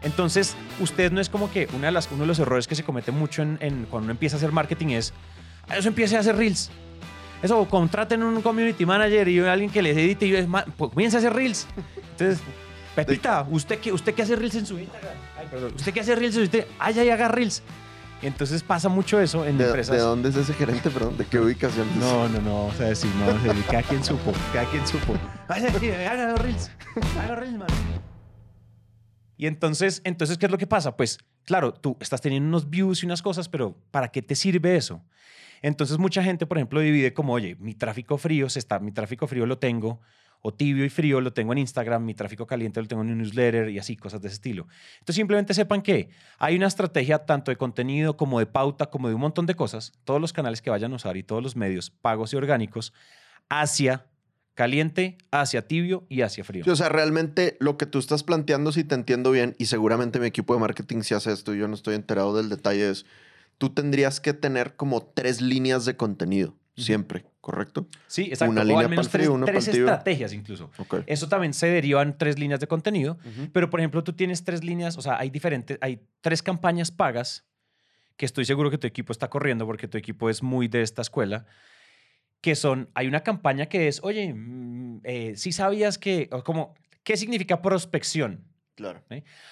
Entonces, 0.00 0.56
usted 0.80 1.12
no 1.12 1.20
es 1.20 1.28
como 1.28 1.50
que 1.50 1.68
una 1.74 1.86
de 1.88 1.92
las, 1.92 2.08
uno 2.10 2.22
de 2.22 2.26
los 2.26 2.38
errores 2.38 2.66
que 2.66 2.74
se 2.74 2.84
comete 2.84 3.10
mucho 3.12 3.42
en, 3.42 3.58
en- 3.60 3.84
cuando 3.90 4.04
uno 4.06 4.12
empieza 4.12 4.36
a 4.36 4.38
hacer 4.38 4.50
marketing 4.52 4.88
es, 4.88 5.12
"Ah, 5.68 5.76
eso 5.76 5.88
empiece 5.88 6.16
a 6.16 6.20
hacer 6.20 6.36
reels. 6.36 6.70
Eso, 7.42 7.62
contraten 7.68 8.22
un 8.22 8.40
community 8.40 8.86
manager 8.86 9.28
y 9.28 9.40
alguien 9.40 9.70
que 9.70 9.82
les 9.82 9.94
edite 9.96 10.26
y 10.26 10.34
es, 10.34 10.48
"Ma- 10.48 10.64
pues, 10.76 10.90
comience 10.92 11.16
a 11.16 11.20
hacer 11.20 11.34
reels. 11.34 11.66
Entonces, 12.12 12.40
Pepita, 12.96 13.46
¿usted 13.50 13.78
qué, 13.78 13.92
¿usted 13.92 14.14
qué 14.14 14.22
hace 14.22 14.36
reels 14.36 14.54
en 14.54 14.64
su 14.66 14.78
Instagram? 14.78 15.12
Ay, 15.38 15.46
perdón. 15.50 15.72
¿Usted 15.76 15.92
qué 15.92 16.00
hace 16.00 16.14
reels 16.16 16.34
en 16.36 16.40
su 16.48 16.56
Instagram? 16.56 16.68
Ay, 16.78 16.98
ay, 16.98 17.10
haga 17.10 17.28
reels. 17.28 17.62
Entonces 18.20 18.62
pasa 18.64 18.88
mucho 18.88 19.20
eso 19.20 19.46
en 19.46 19.58
¿De, 19.58 19.66
empresas. 19.66 19.94
de 19.94 20.02
dónde 20.02 20.30
es 20.30 20.36
ese 20.36 20.52
gerente, 20.52 20.90
perdón? 20.90 21.16
¿De 21.16 21.24
qué 21.24 21.38
ubicación? 21.38 21.86
No, 22.00 22.28
no, 22.28 22.40
no, 22.40 22.66
o 22.66 22.72
sea, 22.72 22.92
sí, 22.94 23.08
no, 23.18 23.28
o 23.28 23.40
sea, 23.40 23.54
cada 23.70 23.82
quien 23.84 24.02
supo, 24.02 24.32
cada 24.52 24.68
quien 24.68 24.84
supo. 24.86 25.14
Haga 25.46 25.70
los 25.70 26.40
reels, 26.40 26.70
haga 27.20 27.36
reels, 27.36 27.58
man. 27.58 27.68
Y 29.36 29.46
entonces, 29.46 30.00
entonces, 30.04 30.36
¿qué 30.36 30.46
es 30.46 30.52
lo 30.52 30.58
que 30.58 30.66
pasa? 30.66 30.96
Pues, 30.96 31.18
claro, 31.44 31.72
tú 31.72 31.96
estás 32.00 32.20
teniendo 32.20 32.48
unos 32.48 32.68
views 32.68 33.04
y 33.04 33.06
unas 33.06 33.22
cosas, 33.22 33.48
pero 33.48 33.76
¿para 33.92 34.08
qué 34.08 34.20
te 34.20 34.34
sirve 34.34 34.74
eso? 34.74 35.00
Entonces, 35.62 35.96
mucha 35.98 36.22
gente, 36.24 36.44
por 36.44 36.58
ejemplo, 36.58 36.80
divide 36.80 37.14
como, 37.14 37.34
oye, 37.34 37.56
mi 37.60 37.74
tráfico 37.74 38.18
frío, 38.18 38.48
se 38.48 38.58
está, 38.58 38.80
mi 38.80 38.90
tráfico 38.90 39.28
frío 39.28 39.46
lo 39.46 39.58
tengo, 39.58 40.00
o 40.40 40.54
tibio 40.54 40.84
y 40.84 40.88
frío 40.88 41.20
lo 41.20 41.32
tengo 41.32 41.52
en 41.52 41.58
Instagram, 41.58 42.04
mi 42.04 42.14
tráfico 42.14 42.46
caliente 42.46 42.80
lo 42.80 42.88
tengo 42.88 43.02
en 43.02 43.10
un 43.10 43.18
newsletter 43.18 43.70
y 43.70 43.78
así, 43.78 43.96
cosas 43.96 44.20
de 44.20 44.28
ese 44.28 44.34
estilo. 44.34 44.66
Entonces, 45.00 45.16
simplemente 45.16 45.54
sepan 45.54 45.82
que 45.82 46.10
hay 46.38 46.56
una 46.56 46.66
estrategia 46.66 47.26
tanto 47.26 47.50
de 47.50 47.56
contenido 47.56 48.16
como 48.16 48.38
de 48.38 48.46
pauta, 48.46 48.86
como 48.86 49.08
de 49.08 49.14
un 49.14 49.20
montón 49.20 49.46
de 49.46 49.54
cosas, 49.54 49.92
todos 50.04 50.20
los 50.20 50.32
canales 50.32 50.62
que 50.62 50.70
vayan 50.70 50.92
a 50.92 50.96
usar 50.96 51.16
y 51.16 51.22
todos 51.22 51.42
los 51.42 51.56
medios 51.56 51.90
pagos 51.90 52.32
y 52.32 52.36
orgánicos, 52.36 52.92
hacia 53.48 54.06
caliente, 54.54 55.18
hacia 55.30 55.68
tibio 55.68 56.04
y 56.08 56.22
hacia 56.22 56.42
frío. 56.42 56.64
O 56.66 56.76
sea, 56.76 56.88
realmente 56.88 57.56
lo 57.60 57.78
que 57.78 57.86
tú 57.86 58.00
estás 58.00 58.24
planteando, 58.24 58.72
si 58.72 58.82
te 58.82 58.96
entiendo 58.96 59.30
bien, 59.30 59.54
y 59.56 59.66
seguramente 59.66 60.18
mi 60.18 60.26
equipo 60.26 60.54
de 60.54 60.60
marketing 60.60 61.02
sí 61.02 61.14
hace 61.14 61.32
esto, 61.32 61.54
y 61.54 61.58
yo 61.58 61.68
no 61.68 61.74
estoy 61.74 61.94
enterado 61.94 62.36
del 62.36 62.48
detalle, 62.48 62.90
es 62.90 63.06
tú 63.58 63.70
tendrías 63.70 64.20
que 64.20 64.34
tener 64.34 64.74
como 64.74 65.02
tres 65.02 65.40
líneas 65.40 65.84
de 65.84 65.96
contenido, 65.96 66.56
siempre, 66.82 67.26
¿correcto? 67.40 67.86
Sí, 68.06 68.24
exacto. 68.24 68.52
Una 68.52 68.62
o 68.62 68.64
línea 68.64 68.84
al 68.84 68.88
menos 68.88 69.08
frío, 69.08 69.38
tres, 69.44 69.68
estrategias 69.68 70.32
incluso. 70.32 70.70
Ok. 70.78 71.02
Eso 71.06 71.28
también 71.28 71.52
se 71.54 71.66
deriva 71.66 72.02
en 72.02 72.16
tres 72.16 72.38
líneas 72.38 72.60
de 72.60 72.66
contenido. 72.66 73.18
Pero, 73.52 73.70
por 73.70 73.80
ejemplo, 73.80 74.02
tú 74.04 74.12
tienes 74.12 74.44
tres 74.44 74.64
líneas, 74.64 74.96
o 74.96 75.02
sea, 75.02 75.18
hay 75.18 75.30
diferentes, 75.30 75.78
hay 75.80 76.00
tres 76.20 76.42
campañas 76.42 76.90
pagas 76.90 77.44
que 78.16 78.26
estoy 78.26 78.44
seguro 78.44 78.70
que 78.70 78.78
tu 78.78 78.86
equipo 78.86 79.12
está 79.12 79.30
corriendo 79.30 79.64
porque 79.64 79.88
tu 79.88 79.96
equipo 79.96 80.28
es 80.28 80.42
muy 80.42 80.66
de 80.68 80.82
esta 80.82 81.02
escuela, 81.02 81.46
que 82.40 82.56
son, 82.56 82.90
hay 82.94 83.06
una 83.06 83.20
campaña 83.20 83.66
que 83.66 83.88
es, 83.88 84.00
oye, 84.02 84.34
mm, 84.34 85.00
eh, 85.04 85.32
si 85.36 85.52
sabías 85.52 85.98
que, 85.98 86.28
o 86.32 86.42
como, 86.42 86.74
¿qué 87.04 87.16
significa 87.16 87.62
prospección? 87.62 88.44
Claro. 88.78 89.02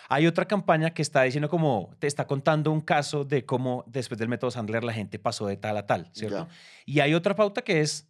Hay 0.09 0.27
otra 0.29 0.47
campaña 0.47 0.95
que 0.95 1.03
está 1.03 1.23
diciendo 1.23 1.49
como, 1.49 1.91
te 1.99 2.07
está 2.07 2.29
contando 2.29 2.71
un 2.71 2.81
caso 2.81 3.25
de 3.25 3.45
cómo 3.45 3.83
después 3.89 4.19
del 4.19 4.29
método 4.29 4.53
Sandler 4.53 4.85
la 4.85 4.93
gente 4.93 5.19
pasó 5.19 5.49
de 5.49 5.57
tal 5.57 5.77
a 5.77 5.85
tal, 5.85 6.09
¿cierto? 6.13 6.47
Ya. 6.47 6.55
Y 6.87 7.01
hay 7.01 7.13
otra 7.13 7.35
pauta 7.35 7.63
que 7.63 7.81
es 7.81 8.09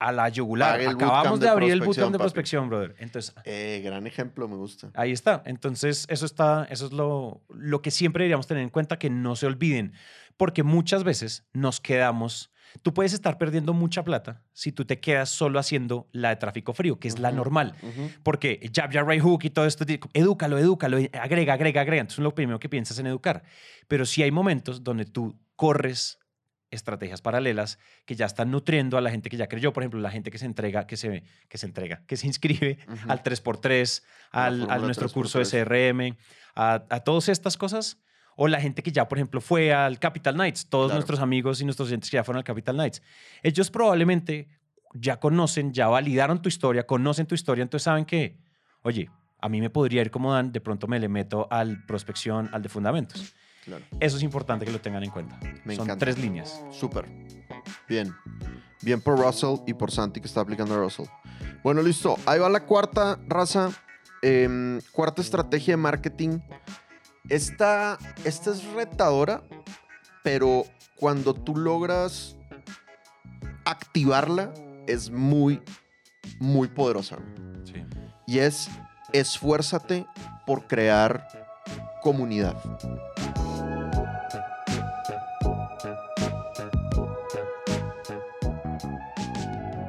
a 0.00 0.10
la 0.10 0.28
yugular. 0.28 0.80
Acabamos 0.80 1.38
de, 1.38 1.46
de 1.46 1.50
abrir 1.52 1.70
el 1.70 1.80
bootcamp 1.80 2.10
de 2.10 2.18
prospección, 2.18 2.68
brother. 2.68 2.96
Entonces, 2.98 3.34
Eh, 3.44 3.80
gran 3.84 4.04
ejemplo, 4.08 4.48
me 4.48 4.56
gusta. 4.56 4.90
Ahí 4.94 5.12
está. 5.12 5.44
Entonces, 5.46 6.06
eso 6.08 6.26
está, 6.26 6.66
eso 6.70 6.86
es 6.86 6.92
lo, 6.92 7.44
lo 7.48 7.80
que 7.80 7.92
siempre 7.92 8.24
deberíamos 8.24 8.48
tener 8.48 8.64
en 8.64 8.70
cuenta, 8.70 8.98
que 8.98 9.10
no 9.10 9.36
se 9.36 9.46
olviden, 9.46 9.92
porque 10.36 10.64
muchas 10.64 11.04
veces 11.04 11.46
nos 11.52 11.80
quedamos. 11.80 12.50
Tú 12.82 12.94
puedes 12.94 13.12
estar 13.12 13.38
perdiendo 13.38 13.72
mucha 13.72 14.04
plata 14.04 14.42
si 14.52 14.72
tú 14.72 14.84
te 14.84 15.00
quedas 15.00 15.28
solo 15.28 15.58
haciendo 15.58 16.08
la 16.12 16.30
de 16.30 16.36
tráfico 16.36 16.72
frío, 16.72 16.98
que 16.98 17.08
es 17.08 17.18
la 17.18 17.32
normal. 17.32 17.74
Porque 18.22 18.70
jab, 18.72 18.92
jab, 18.92 19.08
right 19.08 19.22
hook 19.22 19.44
y 19.44 19.50
todo 19.50 19.66
esto, 19.66 19.84
edúcalo, 20.14 20.58
edúcalo, 20.58 20.98
agrega, 21.20 21.54
agrega, 21.54 21.80
agrega. 21.80 22.00
Entonces, 22.00 22.22
lo 22.22 22.34
primero 22.34 22.58
que 22.58 22.68
piensas 22.68 22.98
en 22.98 23.06
educar. 23.06 23.42
Pero 23.88 24.06
sí 24.06 24.22
hay 24.22 24.30
momentos 24.30 24.84
donde 24.84 25.04
tú 25.04 25.38
corres 25.56 26.18
estrategias 26.70 27.22
paralelas 27.22 27.78
que 28.04 28.14
ya 28.14 28.26
están 28.26 28.50
nutriendo 28.50 28.98
a 28.98 29.00
la 29.00 29.10
gente 29.10 29.30
que 29.30 29.36
ya 29.36 29.48
creyó. 29.48 29.72
Por 29.72 29.82
ejemplo, 29.82 30.00
la 30.00 30.10
gente 30.10 30.30
que 30.30 30.38
se 30.38 30.46
entrega, 30.46 30.86
que 30.86 30.96
se, 30.96 31.24
que 31.48 31.58
se 31.58 31.66
entrega, 31.66 32.04
que 32.06 32.16
se 32.16 32.26
inscribe 32.32 32.78
al 33.06 33.22
3x3, 33.22 34.02
A 34.30 34.50
la 34.50 34.74
al, 34.74 34.82
nuestro 34.82 35.08
3x3. 35.08 35.12
curso 35.12 35.38
de 35.38 35.44
CRM, 35.44 36.16
a, 36.54 36.84
a 36.88 37.00
todas 37.00 37.28
estas 37.28 37.56
cosas. 37.56 37.98
O 38.40 38.46
la 38.46 38.60
gente 38.60 38.84
que 38.84 38.92
ya, 38.92 39.08
por 39.08 39.18
ejemplo, 39.18 39.40
fue 39.40 39.72
al 39.74 39.98
Capital 39.98 40.36
Nights, 40.36 40.66
todos 40.68 40.86
Claro. 40.86 40.98
nuestros 41.00 41.18
amigos 41.18 41.60
y 41.60 41.64
nuestros 41.64 41.88
oyentes 41.88 42.08
que 42.08 42.16
ya 42.18 42.22
fueron 42.24 42.38
al 42.38 42.44
Capital 42.44 42.76
Nights. 42.76 43.02
Ellos 43.42 43.68
probablemente 43.68 44.46
ya 44.94 45.18
conocen, 45.18 45.72
ya 45.72 45.88
validaron 45.88 46.40
tu 46.40 46.48
historia, 46.48 46.86
conocen 46.86 47.26
tu 47.26 47.34
historia, 47.34 47.62
entonces 47.62 47.82
saben 47.84 48.04
que, 48.04 48.38
oye, 48.82 49.10
a 49.40 49.48
mí 49.48 49.60
me 49.60 49.70
podría 49.70 50.02
ir 50.02 50.10
como 50.12 50.32
Dan, 50.32 50.52
de 50.52 50.60
pronto 50.60 50.86
me 50.86 51.00
le 51.00 51.08
meto 51.08 51.48
al 51.50 51.84
prospección, 51.84 52.48
al 52.52 52.62
de 52.62 52.68
fundamentos. 52.68 53.34
Claro. 53.64 53.84
Eso 53.98 54.16
es 54.16 54.22
importante 54.22 54.64
que 54.64 54.70
lo 54.72 54.80
tengan 54.80 55.02
en 55.02 55.10
cuenta. 55.10 55.38
Me 55.64 55.74
Son 55.74 55.84
encanta. 55.86 55.96
tres 56.04 56.18
líneas. 56.18 56.62
Súper. 56.70 57.06
Bien. 57.88 58.14
Bien 58.82 59.00
por 59.00 59.18
Russell 59.18 59.56
y 59.66 59.74
por 59.74 59.90
Santi 59.90 60.20
que 60.20 60.26
está 60.28 60.40
aplicando 60.42 60.74
a 60.74 60.78
Russell. 60.78 61.06
Bueno, 61.64 61.82
listo. 61.82 62.16
Ahí 62.24 62.38
va 62.38 62.48
la 62.48 62.64
cuarta 62.64 63.18
raza. 63.26 63.70
Em, 64.22 64.80
cuarta 64.92 65.20
estrategia 65.22 65.72
de 65.72 65.76
marketing. 65.76 66.38
Esta, 67.28 67.98
esta 68.24 68.50
es 68.50 68.64
retadora, 68.72 69.42
pero 70.22 70.64
cuando 70.96 71.34
tú 71.34 71.56
logras 71.56 72.36
activarla, 73.64 74.52
es 74.86 75.10
muy, 75.10 75.62
muy 76.40 76.68
poderosa. 76.68 77.18
Sí. 77.64 77.84
Y 78.26 78.38
es 78.38 78.68
esfuérzate 79.12 80.06
por 80.46 80.66
crear 80.66 81.26
comunidad. 82.02 82.56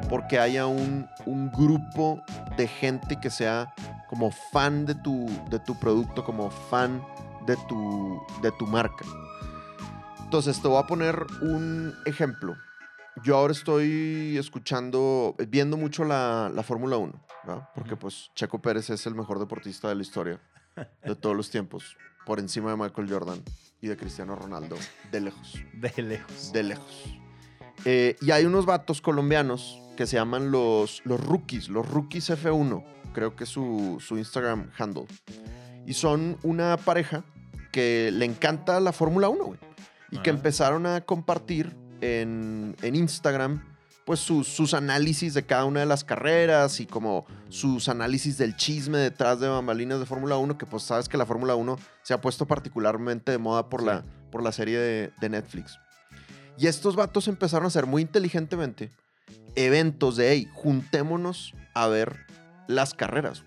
Porque 0.10 0.40
haya 0.40 0.66
un, 0.66 1.08
un 1.26 1.52
grupo 1.52 2.22
de 2.58 2.68
gente 2.68 3.20
que 3.20 3.30
sea 3.30 3.74
como 4.10 4.32
fan 4.32 4.86
de 4.86 4.96
tu, 4.96 5.28
de 5.50 5.60
tu 5.60 5.76
producto, 5.76 6.26
como 6.26 6.50
fan 6.50 7.02
de 7.50 7.58
tu, 7.68 8.22
de 8.44 8.52
tu 8.52 8.68
marca. 8.68 9.04
Entonces, 10.24 10.62
te 10.62 10.68
voy 10.68 10.78
a 10.78 10.86
poner 10.86 11.26
un 11.42 11.96
ejemplo. 12.06 12.56
Yo 13.24 13.36
ahora 13.36 13.54
estoy 13.54 14.38
escuchando, 14.38 15.36
viendo 15.48 15.76
mucho 15.76 16.06
la, 16.06 16.52
la 16.54 16.62
Fórmula 16.62 16.98
1, 16.98 17.26
¿verdad? 17.44 17.70
Porque 17.74 17.96
pues 17.96 18.30
Checo 18.36 18.62
Pérez 18.62 18.92
es 18.92 19.08
el 19.08 19.16
mejor 19.16 19.40
deportista 19.40 19.90
de 19.90 19.96
la 19.96 20.04
historia 20.04 20.40
de 21.04 21.16
todos 21.16 21.36
los 21.36 21.50
tiempos, 21.50 21.98
por 22.24 22.40
encima 22.40 22.70
de 22.70 22.78
Michael 22.78 23.12
Jordan 23.12 23.42
y 23.82 23.88
de 23.88 23.98
Cristiano 23.98 24.36
Ronaldo, 24.36 24.78
de 25.12 25.20
lejos, 25.20 25.56
De 25.74 26.02
lejos. 26.04 26.54
de 26.54 26.64
lejos. 26.64 27.18
Eh, 27.84 28.16
y 28.22 28.30
hay 28.30 28.46
unos 28.46 28.68
vatos 28.68 29.02
colombianos 29.02 29.82
que 29.98 30.06
se 30.06 30.18
llaman 30.18 30.52
los, 30.52 31.02
los 31.04 31.20
rookies, 31.20 31.68
los 31.68 31.90
rookies 31.90 32.30
F1, 32.30 32.86
creo 33.14 33.36
que 33.36 33.46
es 33.46 33.50
su, 33.50 33.98
su 34.00 34.20
Instagram 34.20 34.70
handle. 34.78 35.08
Y 35.88 35.94
son 35.94 36.38
una 36.44 36.78
pareja 36.78 37.24
que 37.72 38.12
le 38.14 38.26
encanta 38.26 38.80
la 38.80 38.92
Fórmula 38.92 39.30
1, 39.30 39.44
güey. 39.46 39.60
Y 40.12 40.18
que 40.20 40.30
Ajá. 40.32 40.38
empezaron 40.38 40.86
a 40.86 41.02
compartir 41.02 41.76
en, 42.02 42.76
en 42.82 42.96
Instagram 42.96 43.64
pues 44.06 44.20
sus, 44.22 44.48
sus 44.48 44.74
análisis 44.74 45.36
de 45.36 45.46
cada 45.46 45.66
una 45.66 45.82
de 45.82 45.86
las 45.86 46.04
carreras 46.04 46.80
y 46.80 46.88
como 46.88 47.28
sus 47.50 47.90
análisis 47.90 48.40
del 48.40 48.56
chisme 48.56 48.98
detrás 48.98 49.40
de 49.40 49.48
bambalinas 49.48 50.00
de 50.00 50.08
Fórmula 50.08 50.36
1, 50.38 50.58
que 50.58 50.66
pues 50.66 50.82
sabes 50.82 51.08
que 51.08 51.16
la 51.18 51.28
Fórmula 51.28 51.54
1 51.54 51.78
se 52.02 52.16
ha 52.16 52.20
puesto 52.22 52.48
particularmente 52.48 53.32
de 53.32 53.38
moda 53.38 53.70
por, 53.70 53.82
Sí. 53.82 53.86
la, 53.86 54.04
por 54.32 54.42
la 54.42 54.52
serie 54.52 54.80
de, 54.80 55.12
de 55.22 55.30
Netflix. 55.30 55.78
Y 56.58 56.66
estos 56.66 56.96
vatos 56.96 57.28
empezaron 57.28 57.66
a 57.66 57.68
hacer 57.68 57.86
muy 57.86 58.02
inteligentemente 58.02 58.90
eventos 59.56 60.16
de, 60.16 60.32
hey, 60.32 60.48
juntémonos 60.56 61.54
a 61.76 61.88
ver 61.88 62.26
las 62.68 62.96
carreras. 62.96 63.44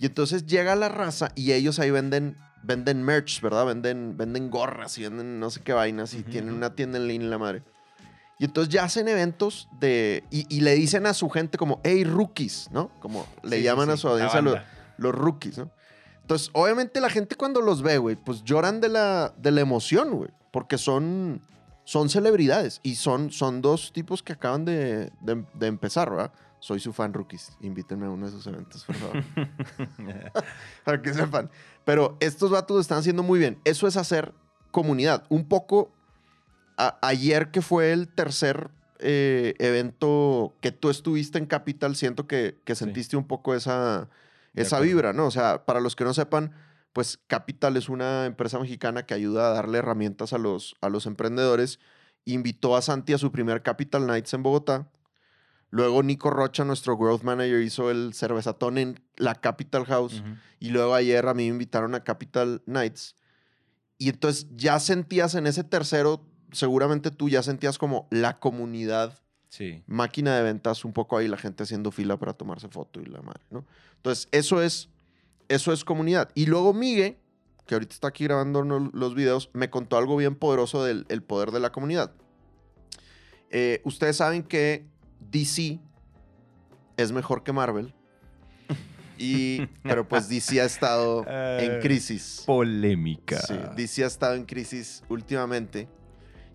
Y 0.00 0.06
entonces 0.06 0.46
llega 0.46 0.74
la 0.74 0.88
raza 0.88 1.30
y 1.36 1.52
ellos 1.52 1.78
ahí 1.78 1.90
venden, 1.92 2.36
venden 2.62 3.02
merch, 3.02 3.40
¿verdad? 3.40 3.66
Venden, 3.66 4.16
venden 4.16 4.50
gorras 4.50 4.96
y 4.98 5.02
venden 5.02 5.40
no 5.40 5.50
sé 5.50 5.60
qué 5.62 5.72
vainas 5.72 6.14
y 6.14 6.22
tienen 6.22 6.54
una 6.54 6.74
tienda 6.74 6.98
en 6.98 7.08
línea 7.08 7.28
la 7.28 7.38
madre. 7.38 7.62
Y 8.38 8.44
entonces 8.46 8.72
ya 8.72 8.84
hacen 8.84 9.06
eventos 9.06 9.68
de... 9.80 10.24
Y, 10.30 10.46
y 10.54 10.60
le 10.62 10.74
dicen 10.74 11.04
a 11.06 11.12
su 11.12 11.28
gente 11.28 11.58
como, 11.58 11.78
hey, 11.84 12.04
rookies, 12.04 12.70
¿no? 12.72 12.88
Como 13.00 13.26
le 13.42 13.50
Sí, 13.50 13.56
sí, 13.58 13.62
llaman 13.64 13.90
a 13.90 13.96
su 13.98 14.08
audiencia 14.08 14.40
los, 14.40 15.14
rookies, 15.14 15.58
¿no? 15.58 15.70
Entonces, 16.22 16.48
obviamente 16.54 17.00
la 17.02 17.10
gente 17.10 17.36
cuando 17.36 17.60
los 17.60 17.82
ve, 17.82 17.98
güey, 17.98 18.16
pues 18.16 18.42
lloran 18.44 18.80
de 18.80 18.88
la, 18.88 19.34
de 19.36 19.50
la 19.50 19.60
emoción, 19.60 20.10
güey. 20.12 20.30
Porque 20.52 20.78
son, 20.78 21.42
son 21.84 22.08
celebridades. 22.08 22.80
Y 22.82 22.94
son, 22.94 23.30
son 23.30 23.60
dos 23.60 23.92
tipos 23.92 24.22
que 24.22 24.32
acaban 24.32 24.64
de, 24.64 25.12
de- 25.20 25.44
de 25.54 25.66
empezar, 25.66 26.08
¿verdad? 26.08 26.32
Soy 26.60 26.80
su 26.80 26.92
fan, 26.94 27.12
rookies. 27.12 27.52
Invítenme 27.60 28.06
a 28.06 28.10
uno 28.10 28.24
de 28.26 28.32
sus 28.32 28.46
eventos, 28.46 28.84
por 28.84 28.96
favor. 28.96 29.22
para 30.84 31.02
que 31.02 31.12
sepan. 31.12 31.50
Pero 31.84 32.16
estos 32.20 32.50
vatos 32.50 32.74
lo 32.76 32.80
están 32.80 32.98
haciendo 32.98 33.22
muy 33.22 33.38
bien. 33.38 33.58
Eso 33.64 33.86
es 33.86 33.96
hacer 33.96 34.32
comunidad. 34.70 35.24
Un 35.28 35.48
poco 35.48 35.92
a- 36.76 36.98
ayer 37.02 37.50
que 37.50 37.62
fue 37.62 37.92
el 37.92 38.08
tercer 38.08 38.70
eh, 39.02 39.54
evento 39.58 40.54
que 40.60 40.72
tú 40.72 40.90
estuviste 40.90 41.38
en 41.38 41.46
Capital, 41.46 41.96
siento 41.96 42.26
que, 42.26 42.60
que 42.64 42.74
Sí. 42.74 42.84
sentiste 42.84 43.16
un 43.16 43.26
poco 43.26 43.54
esa, 43.54 44.10
esa 44.54 44.78
vibra, 44.80 45.12
¿no? 45.14 45.26
O 45.26 45.30
sea, 45.30 45.64
para 45.64 45.80
los 45.80 45.96
que 45.96 46.04
no 46.04 46.12
sepan, 46.12 46.52
pues 46.92 47.18
Capital 47.26 47.76
es 47.78 47.88
una 47.88 48.26
empresa 48.26 48.58
mexicana 48.58 49.06
que 49.06 49.14
ayuda 49.14 49.46
a 49.48 49.54
darle 49.54 49.78
herramientas 49.78 50.32
a 50.34 50.38
los, 50.38 50.76
a 50.82 50.90
los 50.90 51.06
emprendedores. 51.06 51.78
Invitó 52.26 52.76
a 52.76 52.82
Santi 52.82 53.14
a 53.14 53.18
su 53.18 53.32
primer 53.32 53.62
Capital 53.62 54.06
Nights 54.06 54.34
en 54.34 54.42
Bogotá. 54.42 54.86
Luego 55.70 56.02
Nico 56.02 56.30
Rocha, 56.30 56.64
nuestro 56.64 56.96
growth 56.96 57.22
manager, 57.22 57.60
hizo 57.62 57.90
el 57.90 58.12
cervezatón 58.14 58.76
en 58.78 59.00
la 59.16 59.34
Capital 59.36 59.84
House. 59.86 60.22
Y 60.58 60.70
luego 60.70 60.94
ayer 60.94 61.26
a 61.26 61.34
mí 61.34 61.44
me 61.44 61.48
invitaron 61.50 61.94
a 61.94 62.02
Capital 62.04 62.62
Nights. 62.66 63.14
Y 63.98 64.08
entonces 64.08 64.46
ya 64.56 64.80
sentías 64.80 65.34
en 65.34 65.46
ese 65.46 65.62
tercero, 65.62 66.24
seguramente 66.52 67.10
tú 67.10 67.28
ya 67.28 67.42
sentías 67.42 67.78
como 67.78 68.08
la 68.10 68.38
comunidad, 68.40 69.18
Sí. 69.48 69.82
máquina 69.86 70.36
de 70.36 70.42
ventas, 70.42 70.84
un 70.84 70.92
poco 70.92 71.16
ahí 71.18 71.26
la 71.28 71.36
gente 71.36 71.64
haciendo 71.64 71.90
fila 71.90 72.16
para 72.16 72.32
tomarse 72.34 72.68
foto 72.68 73.00
y 73.00 73.06
la 73.06 73.20
madre, 73.20 73.42
¿no? 73.50 73.64
Entonces 73.96 74.28
eso 74.32 74.62
es, 74.62 74.88
eso 75.48 75.72
es 75.72 75.84
comunidad. 75.84 76.30
Y 76.34 76.46
luego 76.46 76.72
Migue, 76.72 77.18
que 77.66 77.74
ahorita 77.74 77.92
está 77.94 78.08
aquí 78.08 78.24
grabando 78.24 78.62
los 78.62 79.14
videos, 79.14 79.50
me 79.52 79.68
contó 79.68 79.96
algo 79.98 80.16
bien 80.16 80.34
poderoso 80.36 80.84
del 80.84 81.04
el 81.08 81.22
poder 81.22 81.50
de 81.50 81.60
la 81.60 81.70
comunidad. 81.72 82.12
Eh, 83.50 83.80
ustedes 83.84 84.16
saben 84.16 84.42
que 84.44 84.86
DC 85.30 85.80
es 86.96 87.12
mejor 87.12 87.42
que 87.42 87.52
Marvel. 87.52 87.94
Y, 89.18 89.66
pero 89.82 90.08
pues 90.08 90.28
DC 90.28 90.60
ha 90.60 90.64
estado 90.64 91.24
en 91.26 91.72
Eh, 91.72 91.78
crisis. 91.82 92.42
Polémica. 92.46 93.40
Sí, 93.40 93.54
DC 93.76 94.04
ha 94.04 94.06
estado 94.06 94.34
en 94.34 94.44
crisis 94.44 95.02
últimamente 95.08 95.88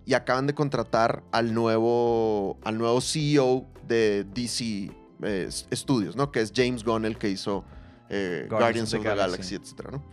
y 0.05 0.13
acaban 0.13 0.47
de 0.47 0.53
contratar 0.53 1.23
al 1.31 1.53
nuevo, 1.53 2.57
al 2.63 2.77
nuevo 2.77 3.01
CEO 3.01 3.65
de 3.87 4.23
DC 4.23 4.91
eh, 5.23 5.47
Studios, 5.73 6.15
¿no? 6.15 6.31
Que 6.31 6.41
es 6.41 6.51
James 6.55 6.83
Gunn, 6.83 7.05
el 7.05 7.17
que 7.17 7.29
hizo 7.29 7.63
eh, 8.09 8.47
Guardians, 8.49 8.93
of 8.93 9.01
the 9.01 9.07
Galaxy, 9.07 9.55
etc. 9.55 9.91
¿no? 9.91 10.03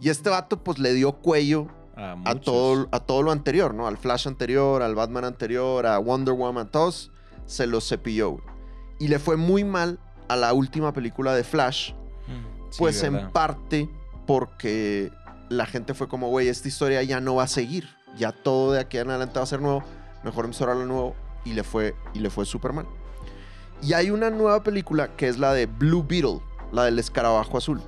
Y 0.00 0.10
este 0.10 0.30
vato 0.30 0.62
pues 0.62 0.78
le 0.78 0.92
dio 0.92 1.12
cuello 1.12 1.68
A, 1.96 2.34
todo, 2.36 2.88
a 2.92 3.00
todo 3.00 3.22
lo 3.22 3.32
anterior, 3.32 3.74
¿no? 3.74 3.88
Al 3.88 3.96
Flash 3.96 4.28
anterior, 4.28 4.82
al 4.82 4.94
Batman 4.94 5.24
anterior, 5.24 5.84
a 5.86 5.98
Wonder 5.98 6.34
Woman, 6.34 6.70
todos 6.70 7.10
se 7.48 7.66
los 7.66 7.88
cepilló. 7.88 8.36
Y 9.00 9.08
le 9.08 9.18
fue 9.18 9.36
muy 9.36 9.64
mal 9.64 9.98
a 10.28 10.36
la 10.36 10.52
última 10.52 10.92
película 10.92 11.34
de 11.34 11.42
Flash, 11.42 11.92
Mm, 12.28 12.70
sí, 12.70 12.76
pues 12.78 13.02
en 13.02 13.30
parte 13.32 13.88
porque 14.26 15.10
la 15.48 15.64
gente 15.66 15.94
fue 15.94 16.08
como, 16.08 16.28
güey, 16.28 16.48
esta 16.48 16.68
historia 16.68 17.02
ya 17.02 17.20
no 17.20 17.36
va 17.36 17.44
a 17.44 17.48
seguir. 17.48 17.88
Ya 18.18 18.32
todo 18.32 18.72
de 18.72 18.80
aquí 18.80 18.98
en 18.98 19.08
adelante 19.10 19.38
va 19.38 19.42
a 19.44 19.46
ser 19.46 19.60
nuevo. 19.62 19.82
Mejor 20.24 20.44
empezar 20.44 20.68
a 20.68 20.74
lo 20.74 20.84
nuevo. 20.84 21.16
Y 21.46 21.54
le 21.54 21.64
fue, 21.64 21.94
y 22.12 22.18
le 22.18 22.28
fue 22.28 22.44
súper 22.44 22.72
mal. 22.74 22.86
Y 23.82 23.94
hay 23.94 24.10
una 24.10 24.28
nueva 24.28 24.62
película 24.62 25.16
que 25.16 25.28
es 25.28 25.38
la 25.38 25.54
de 25.54 25.64
Blue 25.66 26.04
Beetle, 26.06 26.40
la 26.72 26.84
del 26.84 26.98
escarabajo 26.98 27.56
azul. 27.56 27.80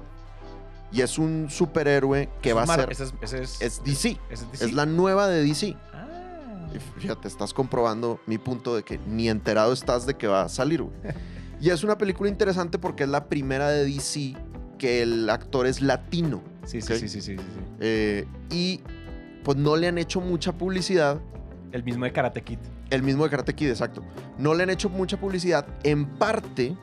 Y 0.92 1.02
es 1.02 1.18
un 1.18 1.48
superhéroe 1.50 2.28
que 2.40 2.52
va 2.54 2.62
a 2.62 2.66
Mar- 2.66 2.80
ser... 2.80 2.92
ese 2.92 3.04
es, 3.04 3.12
ese 3.20 3.42
es, 3.42 3.60
Es 3.60 3.84
DC. 3.84 4.18
ese 4.30 4.44
es 4.44 4.52
DC. 4.52 4.64
Es 4.64 4.72
la 4.72 4.86
nueva 4.86 5.28
de 5.28 5.42
DC. 5.44 5.76
Y 6.74 7.00
fíjate, 7.00 7.28
estás 7.28 7.52
comprobando 7.52 8.20
mi 8.26 8.38
punto 8.38 8.76
de 8.76 8.82
que 8.82 8.98
ni 9.06 9.28
enterado 9.28 9.72
estás 9.72 10.06
de 10.06 10.14
que 10.14 10.26
va 10.26 10.42
a 10.42 10.48
salir, 10.48 10.82
güey. 10.82 10.94
Y 11.60 11.68
es 11.68 11.84
una 11.84 11.98
película 11.98 12.30
interesante 12.30 12.78
porque 12.78 13.02
es 13.02 13.10
la 13.10 13.28
primera 13.28 13.68
de 13.68 13.84
DC 13.84 14.34
que 14.78 15.02
el 15.02 15.28
actor 15.28 15.66
es 15.66 15.82
latino. 15.82 16.42
Sí, 16.64 16.80
sí, 16.80 16.94
sí, 16.94 17.08
sí, 17.08 17.20
sí, 17.20 17.20
sí, 17.20 17.36
sí. 17.36 17.60
Eh, 17.80 18.26
y 18.50 18.80
pues 19.44 19.58
no 19.58 19.76
le 19.76 19.86
han 19.86 19.98
hecho 19.98 20.22
mucha 20.22 20.52
publicidad. 20.52 21.20
El 21.72 21.84
mismo 21.84 22.06
de 22.06 22.12
Karate 22.12 22.40
Kid. 22.42 22.58
El 22.88 23.02
mismo 23.02 23.24
de 23.24 23.30
Karate 23.30 23.54
Kid, 23.54 23.68
exacto. 23.68 24.02
No 24.38 24.54
le 24.54 24.62
han 24.62 24.70
hecho 24.70 24.88
mucha 24.88 25.20
publicidad, 25.20 25.66
en 25.82 26.06
parte 26.06 26.74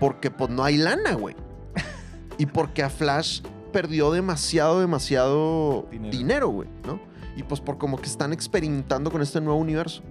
porque 0.00 0.30
pues 0.30 0.48
no 0.48 0.64
hay 0.64 0.78
lana, 0.78 1.12
güey. 1.12 1.36
y 2.38 2.46
porque 2.46 2.82
a 2.82 2.88
Flash 2.88 3.42
perdió 3.72 4.10
demasiado, 4.10 4.80
demasiado 4.80 5.86
dinero, 6.10 6.48
güey, 6.48 6.68
¿no? 6.86 6.98
Y 7.38 7.44
pues 7.44 7.60
por 7.60 7.78
como 7.78 7.98
que 7.98 8.06
están 8.06 8.32
experimentando 8.32 9.12
con 9.12 9.22
este 9.22 9.40
nuevo 9.40 9.60
universo. 9.60 10.02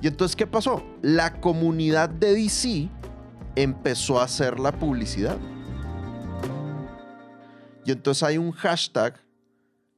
Y 0.00 0.06
entonces, 0.06 0.36
¿qué 0.36 0.46
pasó? 0.46 0.80
La 1.02 1.40
comunidad 1.40 2.08
de 2.08 2.34
DC 2.34 2.88
empezó 3.56 4.20
a 4.20 4.24
hacer 4.24 4.60
la 4.60 4.70
publicidad. 4.70 5.36
Y 7.84 7.90
entonces 7.90 8.22
hay 8.22 8.38
un 8.38 8.52
hashtag 8.52 9.20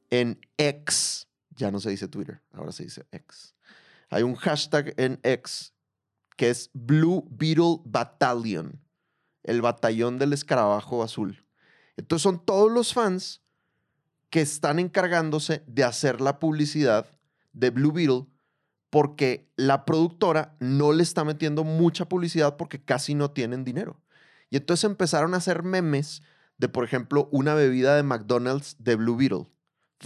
en 0.09 0.39
X, 0.57 1.27
ya 1.51 1.69
no 1.69 1.79
se 1.79 1.91
dice 1.91 2.07
Twitter, 2.07 2.41
ahora 2.51 2.71
se 2.71 2.83
dice 2.83 3.05
X. 3.11 3.53
Hay 4.09 4.23
un 4.23 4.33
hashtag 4.33 4.95
en 4.97 5.19
X 5.21 5.75
que 6.35 6.49
es 6.49 6.71
Blue 6.73 7.27
Beetle 7.29 7.81
Battalion, 7.85 8.83
el 9.43 9.61
batallón 9.61 10.17
del 10.17 10.33
escarabajo 10.33 11.03
azul. 11.03 11.45
Entonces 11.95 12.23
son 12.23 12.43
todos 12.43 12.71
los 12.71 12.91
fans 12.91 13.40
que 14.31 14.41
están 14.41 14.79
encargándose 14.79 15.61
de 15.67 15.83
hacer 15.83 16.19
la 16.21 16.39
publicidad 16.39 17.05
de 17.53 17.69
Blue 17.69 17.91
Beetle 17.91 18.25
porque 18.89 19.49
la 19.55 19.85
productora 19.85 20.55
no 20.59 20.91
le 20.93 21.03
está 21.03 21.23
metiendo 21.23 21.63
mucha 21.63 22.05
publicidad 22.09 22.57
porque 22.57 22.83
casi 22.83 23.13
no 23.13 23.31
tienen 23.31 23.63
dinero. 23.63 24.01
Y 24.49 24.57
entonces 24.57 24.85
empezaron 24.85 25.33
a 25.33 25.37
hacer 25.37 25.63
memes 25.63 26.23
de, 26.57 26.67
por 26.69 26.83
ejemplo, 26.83 27.29
una 27.31 27.53
bebida 27.53 27.95
de 27.95 28.03
McDonald's 28.03 28.75
de 28.79 28.95
Blue 28.95 29.15
Beetle. 29.15 29.45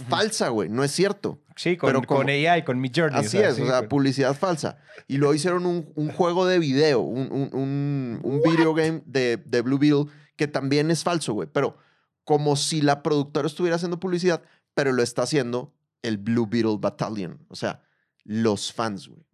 Falsa, 0.08 0.50
güey, 0.50 0.68
no 0.68 0.84
es 0.84 0.92
cierto. 0.92 1.40
Sí, 1.56 1.76
con, 1.76 1.88
Pero 1.88 2.02
como- 2.02 2.20
con 2.20 2.28
AI, 2.28 2.64
con 2.64 2.80
Mid 2.80 2.92
Journey. 2.94 3.18
Así 3.18 3.38
es, 3.38 3.56
sí, 3.56 3.62
o 3.62 3.66
sea, 3.66 3.78
con- 3.80 3.88
publicidad 3.88 4.36
falsa. 4.36 4.78
Y 5.08 5.16
luego 5.16 5.34
hicieron 5.34 5.64
un, 5.66 5.90
un 5.94 6.10
juego 6.12 6.46
de 6.46 6.58
video, 6.58 7.00
un, 7.00 7.32
un, 7.32 7.50
un, 7.54 8.20
un 8.22 8.42
video 8.42 8.74
game 8.74 9.02
de, 9.06 9.38
de 9.38 9.60
Blue 9.62 9.78
Beetle 9.78 10.04
que 10.36 10.46
también 10.48 10.90
es 10.90 11.02
falso, 11.02 11.32
güey. 11.32 11.48
Pero 11.50 11.78
como 12.26 12.56
si 12.56 12.82
la 12.82 13.04
productora 13.04 13.46
estuviera 13.46 13.76
haciendo 13.76 14.00
publicidad, 14.00 14.42
pero 14.74 14.92
lo 14.92 15.02
está 15.02 15.22
haciendo 15.22 15.72
el 16.02 16.18
Blue 16.18 16.48
Beetle 16.48 16.76
Battalion. 16.80 17.38
O 17.48 17.54
sea, 17.54 17.84
los 18.24 18.72
fans, 18.72 19.06
güey. 19.06 19.24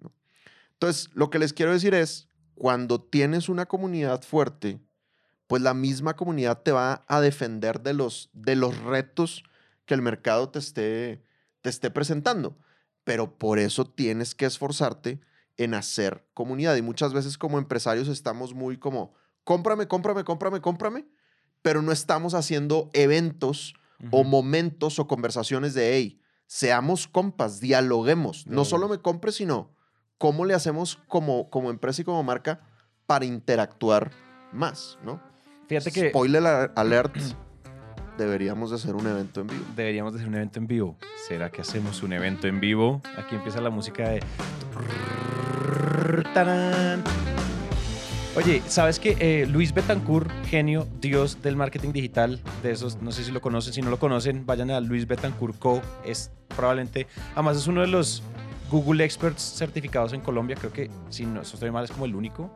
Entonces, 0.74 1.08
lo 1.14 1.30
que 1.30 1.38
les 1.38 1.54
quiero 1.54 1.72
decir 1.72 1.94
es, 1.94 2.28
cuando 2.54 3.00
tienes 3.00 3.48
una 3.48 3.64
comunidad 3.64 4.22
fuerte, 4.22 4.78
pues 5.46 5.62
la 5.62 5.72
misma 5.72 6.16
comunidad 6.16 6.62
te 6.62 6.70
va 6.70 7.02
a 7.08 7.22
defender 7.22 7.80
de 7.80 7.94
los, 7.94 8.28
de 8.34 8.56
los 8.56 8.76
retos 8.76 9.42
que 9.86 9.94
el 9.94 10.02
mercado 10.02 10.50
te 10.50 10.58
esté, 10.58 11.24
te 11.62 11.70
esté 11.70 11.90
presentando. 11.90 12.58
Pero 13.04 13.38
por 13.38 13.58
eso 13.58 13.86
tienes 13.86 14.34
que 14.34 14.44
esforzarte 14.44 15.18
en 15.56 15.72
hacer 15.72 16.26
comunidad. 16.34 16.76
Y 16.76 16.82
muchas 16.82 17.14
veces 17.14 17.38
como 17.38 17.58
empresarios 17.58 18.08
estamos 18.08 18.52
muy 18.52 18.76
como, 18.76 19.14
cómprame, 19.44 19.88
cómprame, 19.88 20.24
cómprame, 20.24 20.60
cómprame, 20.60 21.06
pero 21.62 21.80
no 21.82 21.92
estamos 21.92 22.34
haciendo 22.34 22.90
eventos 22.92 23.74
o 24.10 24.20
Ujú. 24.20 24.28
momentos 24.28 24.98
o 24.98 25.06
conversaciones 25.06 25.74
de, 25.74 25.94
hey, 25.94 26.20
seamos 26.46 27.06
compas, 27.06 27.60
dialoguemos. 27.60 28.46
No 28.46 28.64
solo 28.64 28.88
me 28.88 28.98
compres, 28.98 29.36
sino 29.36 29.70
cómo 30.18 30.44
le 30.44 30.54
hacemos 30.54 30.98
como, 31.08 31.48
como 31.50 31.70
empresa 31.70 32.02
y 32.02 32.04
como 32.04 32.22
marca 32.22 32.60
para 33.06 33.24
interactuar 33.24 34.10
más, 34.52 34.98
¿no? 35.04 35.20
Fíjate 35.68 35.92
que 35.92 36.10
Spoiler 36.10 36.72
alert, 36.76 37.16
deberíamos 38.18 38.70
de 38.70 38.76
hacer 38.76 38.94
un 38.94 39.06
evento 39.06 39.40
en 39.40 39.46
vivo. 39.46 39.64
deberíamos 39.76 40.12
de 40.12 40.18
hacer 40.18 40.28
un 40.28 40.34
evento 40.34 40.58
en 40.58 40.66
vivo. 40.66 40.98
¿Será 41.28 41.50
que 41.50 41.60
hacemos 41.62 42.02
un 42.02 42.12
evento 42.12 42.46
en 42.48 42.60
vivo? 42.60 43.00
Aquí 43.16 43.36
empieza 43.36 43.60
la 43.60 43.70
música 43.70 44.08
de... 44.10 44.22
¡Tarán! 46.34 47.02
Oye, 48.34 48.62
¿sabes 48.66 48.98
que 48.98 49.16
eh, 49.20 49.46
Luis 49.46 49.74
Betancourt, 49.74 50.30
genio, 50.46 50.88
dios 51.02 51.42
del 51.42 51.54
marketing 51.54 51.92
digital, 51.92 52.40
de 52.62 52.70
esos, 52.70 53.02
no 53.02 53.12
sé 53.12 53.24
si 53.24 53.30
lo 53.30 53.42
conocen, 53.42 53.74
si 53.74 53.82
no 53.82 53.90
lo 53.90 53.98
conocen, 53.98 54.46
vayan 54.46 54.70
a 54.70 54.80
Luis 54.80 55.06
Betancourt 55.06 55.58
Co. 55.58 55.82
Es 56.02 56.30
probablemente, 56.56 57.06
además 57.34 57.58
es 57.58 57.66
uno 57.66 57.82
de 57.82 57.88
los 57.88 58.22
Google 58.70 59.04
Experts 59.04 59.42
certificados 59.58 60.14
en 60.14 60.22
Colombia, 60.22 60.56
creo 60.58 60.72
que, 60.72 60.90
si 61.10 61.26
no 61.26 61.42
estoy 61.42 61.70
mal, 61.70 61.84
es 61.84 61.90
como 61.90 62.06
el 62.06 62.14
único. 62.14 62.50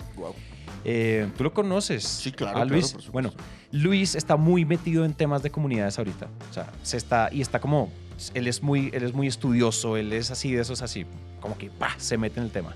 Eh, 0.83 1.29
¿Tú 1.37 1.45
lo 1.45 1.53
conoces? 1.53 2.05
Sí, 2.05 2.33
claro, 2.33 2.53
A 2.53 2.61
claro, 2.63 2.71
Luis. 2.71 2.93
por 2.93 3.03
supuesto. 3.03 3.37
bueno, 3.37 3.47
Luis 3.71 4.15
está 4.15 4.37
muy 4.37 4.65
metido 4.65 5.05
en 5.05 5.13
temas 5.13 5.43
de 5.43 5.51
comunidades 5.51 5.99
ahorita. 5.99 6.27
O 6.51 6.55
sea, 6.55 6.73
se 6.83 6.97
está 6.97 7.29
y 7.31 7.43
está 7.43 7.61
como 7.61 7.91
él 8.33 8.47
es 8.47 8.63
muy 8.63 8.91
él 8.95 9.03
es 9.03 9.13
muy 9.13 9.27
estudioso, 9.27 9.99
él 9.99 10.15
es 10.15 10.31
así 10.31 10.53
de 10.53 10.63
esos 10.63 10.81
así, 10.81 11.05
como 11.41 11.59
que 11.59 11.69
¡pah! 11.69 11.95
se 11.99 12.17
mete 12.17 12.41
en 12.41 12.47
el 12.47 12.51
tema. 12.51 12.75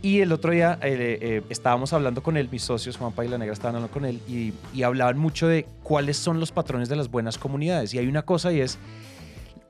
Y 0.00 0.20
el 0.20 0.30
otro 0.32 0.52
día 0.52 0.78
eh, 0.82 1.18
eh, 1.20 1.42
estábamos 1.48 1.92
hablando 1.92 2.22
con 2.22 2.36
él, 2.36 2.48
mis 2.50 2.62
socios, 2.62 2.96
Juanpa 2.96 3.24
y 3.24 3.28
La 3.28 3.36
Negra, 3.36 3.52
estaban 3.52 3.74
hablando 3.74 3.92
con 3.92 4.04
él 4.04 4.20
y, 4.28 4.52
y 4.72 4.84
hablaban 4.84 5.18
mucho 5.18 5.48
de 5.48 5.66
cuáles 5.82 6.16
son 6.16 6.38
los 6.38 6.52
patrones 6.52 6.88
de 6.88 6.94
las 6.94 7.10
buenas 7.10 7.36
comunidades. 7.36 7.92
Y 7.94 7.98
hay 7.98 8.06
una 8.06 8.22
cosa 8.22 8.52
y 8.52 8.60
es, 8.60 8.78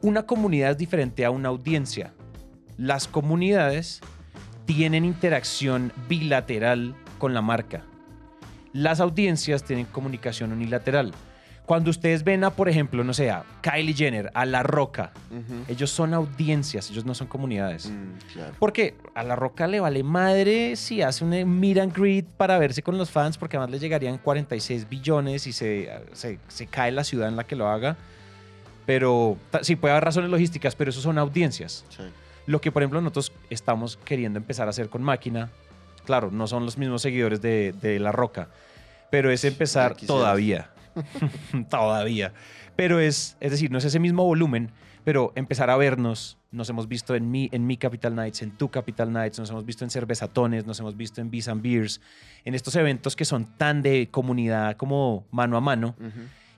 una 0.02 0.24
comunidad 0.24 0.72
es 0.72 0.78
diferente 0.78 1.24
a 1.24 1.30
una 1.30 1.48
audiencia. 1.48 2.12
Las 2.76 3.08
comunidades 3.08 4.00
tienen 4.66 5.06
interacción 5.06 5.92
bilateral 6.08 6.94
con 7.18 7.32
la 7.32 7.40
marca. 7.40 7.84
Las 8.74 9.00
audiencias 9.00 9.64
tienen 9.64 9.86
comunicación 9.86 10.52
unilateral. 10.52 11.12
Cuando 11.68 11.90
ustedes 11.90 12.24
ven 12.24 12.44
a, 12.44 12.50
por 12.50 12.70
ejemplo, 12.70 13.04
no 13.04 13.12
sé, 13.12 13.30
a 13.30 13.44
Kylie 13.60 13.92
Jenner, 13.92 14.30
a 14.32 14.46
La 14.46 14.62
Roca, 14.62 15.12
ellos 15.68 15.90
son 15.90 16.14
audiencias, 16.14 16.90
ellos 16.90 17.04
no 17.04 17.12
son 17.12 17.26
comunidades. 17.26 17.90
Mm, 17.90 18.32
claro. 18.32 18.54
Porque 18.58 18.94
a 19.14 19.22
La 19.22 19.36
Roca 19.36 19.66
le 19.66 19.78
vale 19.78 20.02
madre 20.02 20.76
si 20.76 21.02
hace 21.02 21.26
un 21.26 21.60
meet 21.60 21.76
and 21.76 21.94
greet 21.94 22.24
para 22.24 22.58
verse 22.58 22.82
con 22.82 22.96
los 22.96 23.10
fans, 23.10 23.36
porque 23.36 23.58
además 23.58 23.72
le 23.72 23.80
llegarían 23.80 24.16
46 24.16 24.88
billones 24.88 25.46
y 25.46 25.52
se, 25.52 25.90
se, 26.12 26.38
se 26.48 26.66
cae 26.68 26.90
la 26.90 27.04
ciudad 27.04 27.28
en 27.28 27.36
la 27.36 27.44
que 27.44 27.54
lo 27.54 27.68
haga. 27.68 27.98
Pero 28.86 29.36
sí, 29.60 29.76
puede 29.76 29.92
haber 29.92 30.04
razones 30.04 30.30
logísticas, 30.30 30.74
pero 30.74 30.88
eso 30.88 31.02
son 31.02 31.18
audiencias. 31.18 31.84
Sí. 31.90 32.04
Lo 32.46 32.62
que, 32.62 32.72
por 32.72 32.82
ejemplo, 32.82 33.02
nosotros 33.02 33.30
estamos 33.50 33.98
queriendo 34.06 34.38
empezar 34.38 34.68
a 34.68 34.70
hacer 34.70 34.88
con 34.88 35.02
máquina, 35.02 35.50
claro, 36.06 36.30
no 36.30 36.46
son 36.46 36.64
los 36.64 36.78
mismos 36.78 37.02
seguidores 37.02 37.42
de, 37.42 37.74
de 37.82 37.98
La 37.98 38.10
Roca, 38.10 38.48
pero 39.10 39.30
es 39.30 39.44
empezar 39.44 39.94
todavía. 39.96 40.70
todavía. 41.70 42.32
Pero 42.76 43.00
es, 43.00 43.36
es 43.40 43.50
decir, 43.50 43.70
no 43.70 43.78
es 43.78 43.84
ese 43.84 43.98
mismo 43.98 44.24
volumen, 44.24 44.70
pero 45.04 45.32
empezar 45.34 45.70
a 45.70 45.76
vernos. 45.76 46.38
Nos 46.50 46.70
hemos 46.70 46.88
visto 46.88 47.14
en 47.14 47.30
mi, 47.30 47.48
en 47.52 47.66
mi 47.66 47.76
Capital 47.76 48.14
Nights, 48.14 48.42
en 48.42 48.52
tu 48.52 48.70
Capital 48.70 49.12
Nights, 49.12 49.38
nos 49.38 49.50
hemos 49.50 49.66
visto 49.66 49.84
en 49.84 49.90
Cervezatones, 49.90 50.66
nos 50.66 50.80
hemos 50.80 50.96
visto 50.96 51.20
en 51.20 51.30
Beers 51.30 51.48
and 51.48 51.62
Beers, 51.62 52.00
en 52.44 52.54
estos 52.54 52.74
eventos 52.76 53.16
que 53.16 53.24
son 53.24 53.44
tan 53.44 53.82
de 53.82 54.08
comunidad 54.10 54.76
como 54.76 55.26
mano 55.30 55.56
a 55.56 55.60
mano 55.60 55.94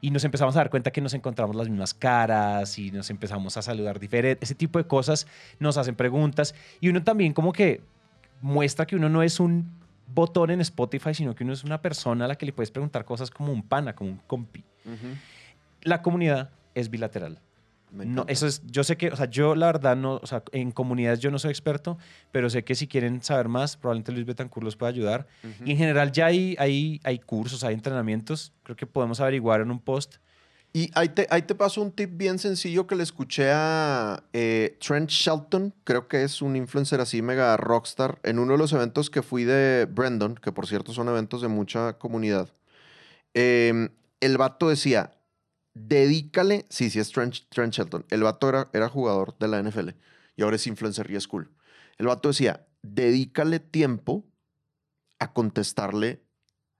y 0.01 0.11
nos 0.11 0.25
empezamos 0.25 0.57
a 0.57 0.61
dar 0.61 0.71
cuenta 0.71 0.91
que 0.91 1.01
nos 1.01 1.15
encontramos 1.15 1.55
las 1.57 1.69
mismas 1.69 1.95
caras 1.95 2.79
y 2.79 2.91
nos 2.91 3.11
empezamos 3.11 3.57
a 3.57 3.63
saludar 3.63 3.99
diferente. 3.99 4.45
Ese 4.45 4.55
tipo 4.55 4.79
de 4.79 4.87
cosas 4.87 5.27
nos 5.59 5.77
hacen 5.77 5.95
preguntas 5.95 6.55
y 6.81 6.89
uno 6.89 7.03
también 7.03 7.33
como 7.33 7.53
que 7.53 7.83
muestra 8.41 8.87
que 8.87 8.97
uno 8.97 9.09
no 9.09 9.23
es 9.23 9.41
un 9.41 9.80
botón 10.15 10.51
en 10.51 10.61
Spotify, 10.61 11.15
sino 11.15 11.35
que 11.35 11.45
uno 11.45 11.53
es 11.53 11.65
una 11.65 11.81
persona 11.81 12.25
a 12.25 12.29
la 12.29 12.37
que 12.37 12.47
le 12.47 12.53
puedes 12.53 12.71
preguntar 12.71 13.05
cosas 13.05 13.31
como 13.31 13.53
un 13.53 13.63
pana, 13.63 13.95
como 13.95 14.11
un 14.11 14.19
compi. 14.27 14.65
La 15.83 16.03
comunidad 16.03 16.51
es 16.75 16.91
bilateral. 16.91 17.41
No, 17.93 18.25
eso 18.29 18.47
es, 18.47 18.63
yo 18.67 18.85
sé 18.85 18.97
que, 18.97 19.09
o 19.09 19.17
sea, 19.17 19.27
yo 19.27 19.57
la 19.57 19.67
verdad 19.67 19.97
no, 19.97 20.21
o 20.23 20.27
sea, 20.27 20.45
en 20.53 20.71
comunidades 20.71 21.19
yo 21.19 21.31
no 21.31 21.39
soy 21.39 21.51
experto, 21.51 21.99
pero 22.31 22.49
sé 22.49 22.63
que 22.63 22.77
si 22.77 22.87
quieren 22.87 23.21
saber 23.23 23.49
más, 23.49 23.77
probablemente 23.77 24.13
Luis 24.13 24.27
Betancourt 24.27 24.65
los 24.65 24.77
puede 24.77 24.93
ayudar. 24.93 25.27
Y 25.65 25.73
en 25.73 25.77
general 25.77 26.13
ya 26.13 26.27
hay, 26.27 26.55
hay, 26.59 27.01
hay 27.03 27.19
cursos, 27.19 27.65
hay 27.65 27.75
entrenamientos, 27.75 28.53
creo 28.63 28.77
que 28.77 28.87
podemos 28.87 29.21
averiguar 29.21 29.61
en 29.61 29.71
un 29.71 29.81
post. 29.81 30.17
Y 30.73 30.91
ahí 30.95 31.09
te, 31.09 31.27
ahí 31.31 31.43
te 31.43 31.57
paso 31.57 31.83
un 31.83 31.91
tip 31.91 32.11
bien 32.17 32.39
sencillo 32.39 32.87
que 32.87 32.95
le 32.95 33.03
escuché 33.03 33.51
a 33.53 34.23
eh, 34.33 34.79
Trent 34.81 35.11
Shelton, 35.11 35.75
creo 35.83 36.07
que 36.07 36.23
es 36.23 36.43
un 36.43 36.55
influencer 36.55 37.01
así 37.01 37.23
mega 37.23 37.57
rockstar, 37.57 38.21
en 38.23 38.39
uno 38.39 38.53
de 38.53 38.59
los 38.59 38.73
eventos 38.73 39.11
que 39.11 39.23
fui 39.23 39.43
de 39.43 39.89
Brandon, 39.91 40.37
que 40.37 40.53
por 40.53 40.69
cierto 40.69 40.93
son 40.93 41.09
eventos 41.09 41.43
de 41.43 41.49
mucha 41.49 41.99
comunidad. 41.99 42.53
Eh, 43.35 43.89
el 44.21 44.39
vato 44.39 44.69
decía, 44.69 45.19
dedícale, 45.75 46.67
sí, 46.69 46.89
sí 46.89 47.01
es 47.01 47.11
Trent, 47.11 47.37
Trent 47.49 47.75
Shelton, 47.75 48.07
el 48.09 48.23
vato 48.23 48.49
era, 48.49 48.71
era 48.73 48.89
jugador 48.89 49.37
de 49.39 49.49
la 49.49 49.61
NFL 49.61 49.91
y 50.37 50.43
ahora 50.43 50.57
es 50.57 50.67
influencer 50.69 51.11
y 51.11 51.17
es 51.17 51.27
cool. 51.27 51.51
El 51.99 52.07
vato 52.07 52.29
decía, 52.29 52.67
dedícale 52.83 53.59
tiempo 53.59 54.25
a 55.19 55.33
contestarle 55.33 56.23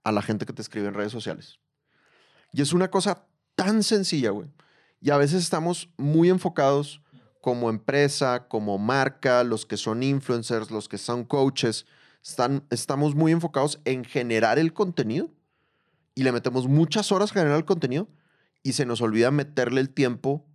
a 0.03 0.11
la 0.11 0.21
gente 0.21 0.45
que 0.45 0.53
te 0.53 0.61
escribe 0.61 0.87
en 0.87 0.93
redes 0.93 1.11
sociales. 1.11 1.59
Y 2.53 2.61
es 2.61 2.73
una 2.73 2.89
cosa 2.89 3.27
tan 3.55 3.83
sencilla, 3.83 4.31
güey. 4.31 4.47
Y 5.01 5.09
a 5.09 5.17
veces 5.17 5.43
estamos 5.43 5.89
muy 5.97 6.29
enfocados 6.29 7.01
como 7.41 7.69
empresa, 7.69 8.47
como 8.47 8.77
marca, 8.77 9.43
los 9.43 9.65
que 9.65 9.77
son 9.77 10.03
influencers, 10.03 10.69
los 10.69 10.87
que 10.87 10.97
son 10.97 11.23
coaches, 11.25 11.87
están, 12.23 12.63
estamos 12.69 13.15
muy 13.15 13.31
enfocados 13.31 13.79
en 13.83 14.03
generar 14.03 14.59
el 14.59 14.73
contenido 14.73 15.31
y 16.13 16.23
le 16.23 16.31
metemos 16.31 16.67
muchas 16.67 17.11
horas 17.11 17.31
a 17.31 17.33
generar 17.33 17.57
el 17.57 17.65
contenido 17.65 18.07
y 18.61 18.73
se 18.73 18.85
nos 18.85 19.01
olvida 19.01 19.31
meterle 19.31 19.81
el 19.81 19.89
tiempo 19.89 20.45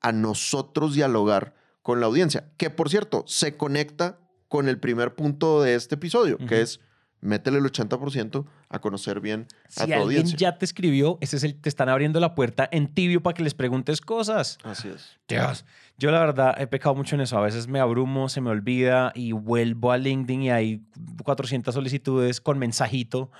a 0.00 0.12
nosotros 0.12 0.94
dialogar 0.94 1.54
con 1.80 2.00
la 2.00 2.06
audiencia, 2.06 2.52
que 2.58 2.68
por 2.68 2.90
cierto 2.90 3.24
se 3.26 3.56
conecta 3.56 4.18
con 4.48 4.68
el 4.68 4.78
primer 4.78 5.14
punto 5.14 5.62
de 5.62 5.74
este 5.74 5.94
episodio, 5.94 6.36
que 6.38 6.60
es 6.60 6.80
métele 7.24 7.58
el 7.58 7.64
80% 7.64 8.44
a 8.68 8.78
conocer 8.78 9.20
bien 9.20 9.46
a 9.64 9.68
Si 9.70 9.76
tu 9.76 9.82
alguien 9.82 10.00
audiencia. 10.02 10.36
ya 10.36 10.58
te 10.58 10.64
escribió, 10.64 11.18
ese 11.20 11.36
es 11.36 11.44
el, 11.44 11.54
te 11.60 11.68
están 11.68 11.88
abriendo 11.88 12.20
la 12.20 12.34
puerta 12.34 12.68
en 12.70 12.86
tibio 12.88 13.22
para 13.22 13.34
que 13.34 13.42
les 13.42 13.54
preguntes 13.54 14.00
cosas. 14.00 14.58
Así 14.62 14.88
es. 14.88 15.18
Dios, 15.26 15.64
yo 15.98 16.10
la 16.10 16.20
verdad 16.20 16.54
he 16.60 16.66
pecado 16.66 16.94
mucho 16.94 17.14
en 17.14 17.22
eso. 17.22 17.38
A 17.38 17.40
veces 17.40 17.66
me 17.66 17.80
abrumo, 17.80 18.28
se 18.28 18.40
me 18.40 18.50
olvida 18.50 19.10
y 19.14 19.32
vuelvo 19.32 19.90
a 19.90 19.96
LinkedIn 19.98 20.42
y 20.42 20.50
hay 20.50 20.82
400 21.24 21.74
solicitudes 21.74 22.40
con 22.40 22.58
mensajito. 22.58 23.30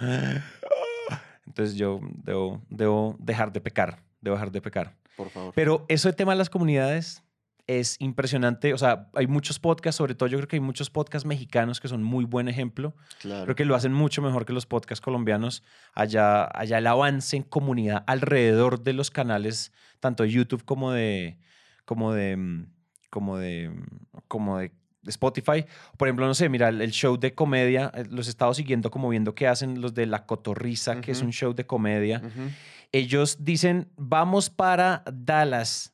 Entonces 1.47 1.77
yo 1.77 2.01
debo, 2.25 2.62
debo 2.70 3.16
dejar 3.18 3.53
de 3.53 3.61
pecar, 3.61 3.99
debo 4.20 4.37
dejar 4.37 4.51
de 4.51 4.61
pecar. 4.61 4.94
Por 5.16 5.31
favor. 5.31 5.53
Pero 5.55 5.85
eso 5.88 6.09
de 6.09 6.14
tema 6.14 6.33
de 6.33 6.38
las 6.38 6.51
comunidades 6.51 7.23
es 7.66 7.96
impresionante. 8.00 8.74
O 8.74 8.79
sea, 8.79 9.09
hay 9.14 9.27
muchos 9.27 9.59
podcasts, 9.59 9.96
sobre 9.96 10.14
todo 10.14 10.29
yo 10.29 10.38
creo 10.38 10.48
que 10.48 10.57
hay 10.57 10.61
muchos 10.61 10.90
podcasts 10.90 11.27
mexicanos 11.27 11.81
que 11.81 11.88
son 11.88 12.03
muy 12.03 12.24
buen 12.24 12.48
ejemplo. 12.48 12.94
claro. 13.20 13.44
Creo 13.44 13.57
que 13.57 13.64
lo 13.64 13.74
hacen 13.74 13.92
mucho 13.92 14.22
mejor 14.22 14.44
que 14.44 14.53
los 14.53 14.66
podcasts 14.66 15.03
colombianos. 15.03 15.62
Allá, 15.94 16.44
allá 16.44 16.79
el 16.79 16.87
avance 16.87 17.37
en 17.37 17.42
comunidad 17.42 18.05
alrededor 18.07 18.83
de 18.83 18.92
los 18.92 19.11
canales, 19.11 19.72
tanto 20.00 20.22
de 20.22 20.31
YouTube 20.31 20.64
como 20.64 20.92
de, 20.92 21.38
como 21.85 22.12
de, 22.12 22.37
mm, 22.37 22.66
como 23.11 23.38
de, 23.38 23.70
mm, 23.70 23.87
como 24.29 24.59
de 24.59 24.72
Spotify. 25.07 25.64
Por 25.96 26.09
ejemplo, 26.09 26.27
no 26.27 26.35
sé, 26.35 26.48
mira, 26.48 26.68
el 26.68 26.90
show 26.90 27.18
de 27.18 27.35
comedia, 27.35 27.90
eh, 27.94 28.05
los 28.11 28.27
he 28.27 28.31
estado 28.31 28.55
siguiendo 28.55 28.90
como 28.90 29.09
viendo 29.09 29.35
qué 29.35 29.46
hacen 29.46 29.81
los 29.81 29.94
de 29.94 30.07
La 30.07 30.27
Cotorrisa, 30.27 31.00
que 31.00 31.12
es 31.12 31.22
un 31.22 31.33
show 31.33 31.55
de 31.55 31.66
comedia. 31.66 32.22
Ellos 32.92 33.38
dicen, 33.40 33.90
vamos 33.96 34.50
para 34.50 35.03
Dallas 35.12 35.93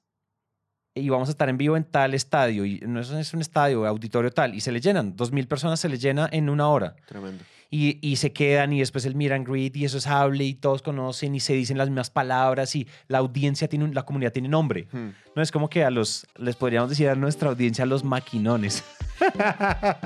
y 0.95 1.09
vamos 1.09 1.29
a 1.29 1.33
estar 1.33 1.49
en 1.49 1.57
vivo 1.57 1.77
en 1.77 1.85
tal 1.85 2.15
estadio. 2.15 2.65
Y 2.65 2.81
no 2.81 3.01
es- 3.01 3.33
un 3.35 3.41
estadio, 3.41 3.87
auditorio 3.87 4.31
tal. 4.31 4.55
Y 4.55 4.61
se 4.61 4.73
le 4.73 4.81
llenan. 4.81 5.17
Dos 5.17 5.33
mil 5.33 5.47
personas 5.47 5.81
se 5.81 5.89
les 5.89 6.01
llena 6.01 6.29
en 6.33 6.49
una 6.51 6.69
hora 6.69 6.97
Tremendo. 7.07 7.45
y, 7.71 7.99
y 8.07 8.17
se 8.17 8.33
quedan 8.33 8.73
y 8.73 8.81
después 8.81 9.05
el 9.05 9.15
meet 9.15 9.33
and 9.33 9.47
greet 9.49 9.77
y 9.77 9.85
eso 9.85 9.99
es 9.99 10.07
hable 10.09 10.45
y 10.45 10.55
todos 10.55 10.83
conocen 10.83 11.35
y 11.35 11.41
se 11.41 11.53
dicen 11.55 11.79
las 11.79 11.89
mismas 11.89 12.11
palabras 12.11 12.75
y 12.75 12.89
la 13.09 13.19
audiencia 13.19 13.69
tiene, 13.69 13.85
un- 13.85 13.95
la 13.95 14.03
comunidad 14.05 14.33
tiene 14.33 14.49
nombre. 14.49 14.89
Hmm. 14.91 15.11
No 15.37 15.43
es 15.43 15.53
como 15.53 15.71
que 15.71 15.85
a 15.85 15.91
los, 15.91 16.27
les 16.37 16.57
podríamos 16.57 16.91
decir 16.91 17.09
a 17.09 17.15
nuestra 17.15 17.51
audiencia 17.51 17.87
los 17.87 18.03
maquinones. 18.03 18.83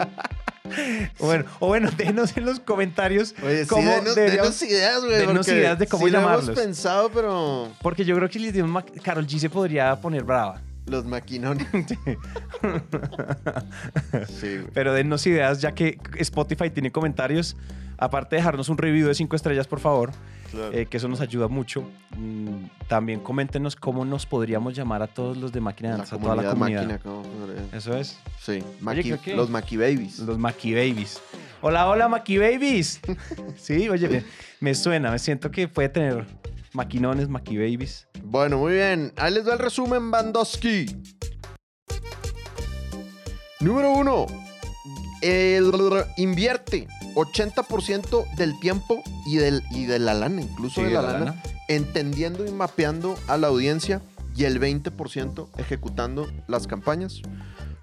bueno, 1.19 1.45
o 1.61 1.69
bueno, 1.69 1.91
déjenos 1.97 2.37
en 2.37 2.45
los 2.47 2.61
comentarios 2.61 3.35
Oye, 3.43 3.63
sí, 3.63 3.69
cómo 3.69 3.91
denos, 3.91 4.15
deberíamos- 4.15 4.59
denos 4.59 4.63
ideas, 4.73 5.05
güey. 5.05 5.17
denos 5.19 5.49
ideas 5.49 5.79
de 5.79 5.87
cómo 5.87 6.07
sí 6.07 6.11
lo 6.13 6.21
llamarlos. 6.21 6.49
hemos 6.49 6.61
pensado, 6.61 7.11
pero 7.11 7.71
Porque 7.83 8.05
yo 8.05 8.17
creo 8.17 8.29
que 8.29 8.39
les 8.39 8.55
Carol 9.03 9.27
G 9.27 9.39
se 9.39 9.51
podría 9.51 9.95
poner 10.01 10.25
brava. 10.25 10.61
Los 10.87 11.05
maquinones. 11.05 11.67
sí. 14.29 14.59
Pero 14.73 14.93
denos 14.93 15.27
ideas 15.27 15.61
ya 15.61 15.73
que 15.73 15.99
Spotify 16.19 16.71
tiene 16.71 16.91
comentarios. 16.93 17.57
Aparte 17.97 18.35
de 18.35 18.41
dejarnos 18.41 18.69
un 18.69 18.77
review 18.77 19.07
de 19.07 19.15
cinco 19.15 19.37
estrellas, 19.37 19.67
por 19.69 19.79
favor. 19.81 20.11
Claro. 20.51 20.73
eh, 20.73 20.87
que 20.87 20.99
eso 20.99 21.09
nos 21.09 21.21
ayuda 21.21 21.49
mucho. 21.49 21.83
Mm, 22.17 22.67
También 22.87 23.19
coméntenos 23.21 23.75
cómo 23.75 24.05
nos 24.05 24.25
podríamos 24.27 24.75
llamar 24.77 25.03
a 25.03 25.07
todos 25.09 25.37
los 25.37 25.53
de 25.53 25.61
máquina 25.61 25.91
de 25.93 25.97
danza, 25.99 26.15
a 26.15 26.19
toda 26.21 26.37
la 26.37 26.51
comunidad 26.51 26.87
máquina. 26.87 27.01
Eso 27.73 27.97
es. 27.97 28.19
Sí, 28.41 28.63
que- 29.25 29.35
los 29.35 29.51
Maki 29.51 29.77
Babies. 29.77 30.19
Los 30.21 30.39
Maki 30.39 30.75
Babies. 30.75 31.21
Hola, 31.61 31.89
hola, 31.89 32.09
Maki 32.09 32.39
Babies. 32.39 33.01
Sí, 33.57 33.89
oye, 33.89 34.09
me, 34.09 34.23
me 34.61 34.75
suena, 34.75 35.11
me 35.11 35.19
siento 35.19 35.51
que 35.51 35.67
puede 35.67 35.89
tener 35.89 36.25
maquinones, 36.75 37.29
Maki 37.29 37.57
Babies. 37.57 38.09
Bueno, 38.23 38.59
muy 38.59 38.75
bien. 38.75 39.13
Ahí 39.17 39.33
les 39.33 39.47
va 39.47 39.55
el 39.55 39.59
resumen, 39.59 40.11
Bandowski. 40.11 40.87
Número 43.61 43.93
uno. 43.93 44.27
El 45.23 45.73
invierte 46.19 46.87
80% 47.15 48.35
del 48.37 48.59
tiempo 48.61 49.03
y, 49.27 49.37
del, 49.37 49.63
y 49.71 49.87
de 49.87 49.99
la 49.99 50.13
lana, 50.13 50.43
incluso 50.43 50.83
de 50.83 50.91
la, 50.91 51.01
lana, 51.01 51.43
entendiendo 51.69 52.45
y 52.45 52.51
mapeando 52.51 53.15
a 53.27 53.39
la 53.39 53.47
audiencia 53.47 54.03
y 54.37 54.45
el 54.45 54.61
20% 54.61 55.49
ejecutando 55.57 56.27
las 56.47 56.67
campañas. 56.67 57.23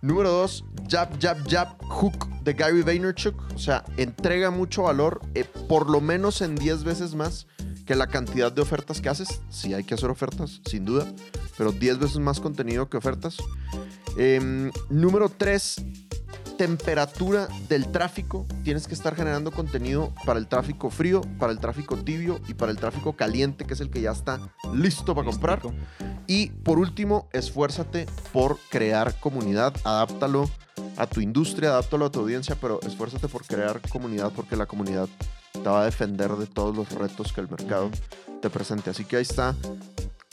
Número 0.02 0.32
dos, 0.32 0.66
Jab, 0.88 1.20
Jab, 1.20 1.38
Jab, 1.50 1.78
Hook 1.84 2.28
de 2.44 2.54
Gary 2.54 2.82
Vaynerchuk. 2.84 3.36
O 3.56 3.60
sea, 3.60 3.84
entrega 3.98 4.52
mucho 4.52 4.84
valor, 4.84 5.22
eh, 5.34 5.46
por 5.68 5.90
lo 5.90 6.02
menos 6.02 6.42
en 6.42 6.56
10 6.56 6.84
veces 6.84 7.16
más 7.16 7.48
que 7.92 7.98
la 7.98 8.08
cantidad 8.08 8.54
de 8.54 8.62
ofertas 8.62 9.02
que 9.02 9.10
haces. 9.10 9.42
Sí 9.50 9.74
hay 9.74 9.84
que 9.84 9.96
hacer 9.96 10.10
ofertas, 10.10 10.62
sin 10.66 10.86
duda, 10.86 11.06
pero 11.58 11.74
10 11.74 12.00
veces 12.00 12.20
más 12.20 12.40
contenido 12.40 12.88
que 12.88 12.96
ofertas. 12.96 13.36
Em, 14.16 14.72
número 14.90 15.28
3, 15.28 15.84
temperatura 16.58 17.50
del 17.68 17.92
tráfico. 17.92 18.46
Tienes 18.64 18.88
que 18.88 18.94
estar 18.94 19.14
generando 19.14 19.52
contenido 19.52 20.14
para 20.26 20.40
el 20.40 20.48
tráfico 20.48 20.90
frío, 20.90 21.20
para 21.38 21.52
el 21.52 21.60
tráfico 21.60 21.98
tibio 21.98 22.40
y 22.48 22.54
para 22.54 22.72
el 22.72 22.78
tráfico 22.78 23.18
caliente, 23.18 23.66
que 23.66 23.74
es 23.74 23.82
el 23.82 23.90
que 23.90 24.00
ya 24.00 24.12
está 24.12 24.40
listo 24.74 25.14
para 25.14 25.30
comprar. 25.30 25.62
Y 26.28 26.48
por 26.64 26.80
último, 26.80 27.28
esfuérzate 27.34 28.06
por 28.32 28.58
crear 28.70 29.20
comunidad, 29.20 29.76
adáptalo 29.84 30.50
a 30.96 31.08
tu 31.08 31.20
industria, 31.20 31.72
adáptalo 31.72 32.06
a 32.06 32.10
tu 32.10 32.22
audiencia, 32.22 32.56
pero 32.56 32.80
esfuérzate 32.84 33.28
por 33.28 33.46
crear 33.46 33.82
comunidad 33.90 34.32
porque 34.34 34.56
la 34.56 34.66
comunidad 34.66 35.10
te 35.62 35.70
va 35.70 35.82
a 35.82 35.86
defender 35.86 36.32
de 36.32 36.48
todos 36.48 36.76
los 36.76 36.92
retos 36.92 37.32
que 37.34 37.42
el 37.42 37.50
mercado 37.50 37.90
te 38.42 38.50
presente. 38.50 38.90
Así 38.90 39.06
que 39.06 39.18
ahí 39.18 39.22
está 39.22 39.56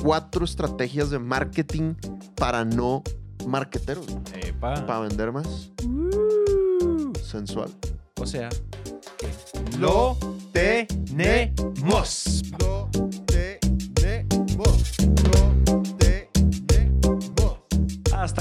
cuatro 0.03 0.45
estrategias 0.45 1.11
de 1.11 1.19
marketing 1.19 1.95
para 2.35 2.65
no 2.65 3.03
marqueteros, 3.47 4.07
Epa. 4.35 4.87
para 4.87 5.01
vender 5.01 5.33
más 5.33 5.71
sensual. 7.23 7.71
O 8.21 8.27
sea, 8.27 8.49
lo 9.79 10.17
tenemos. 10.53 12.43
Lo 12.59 12.89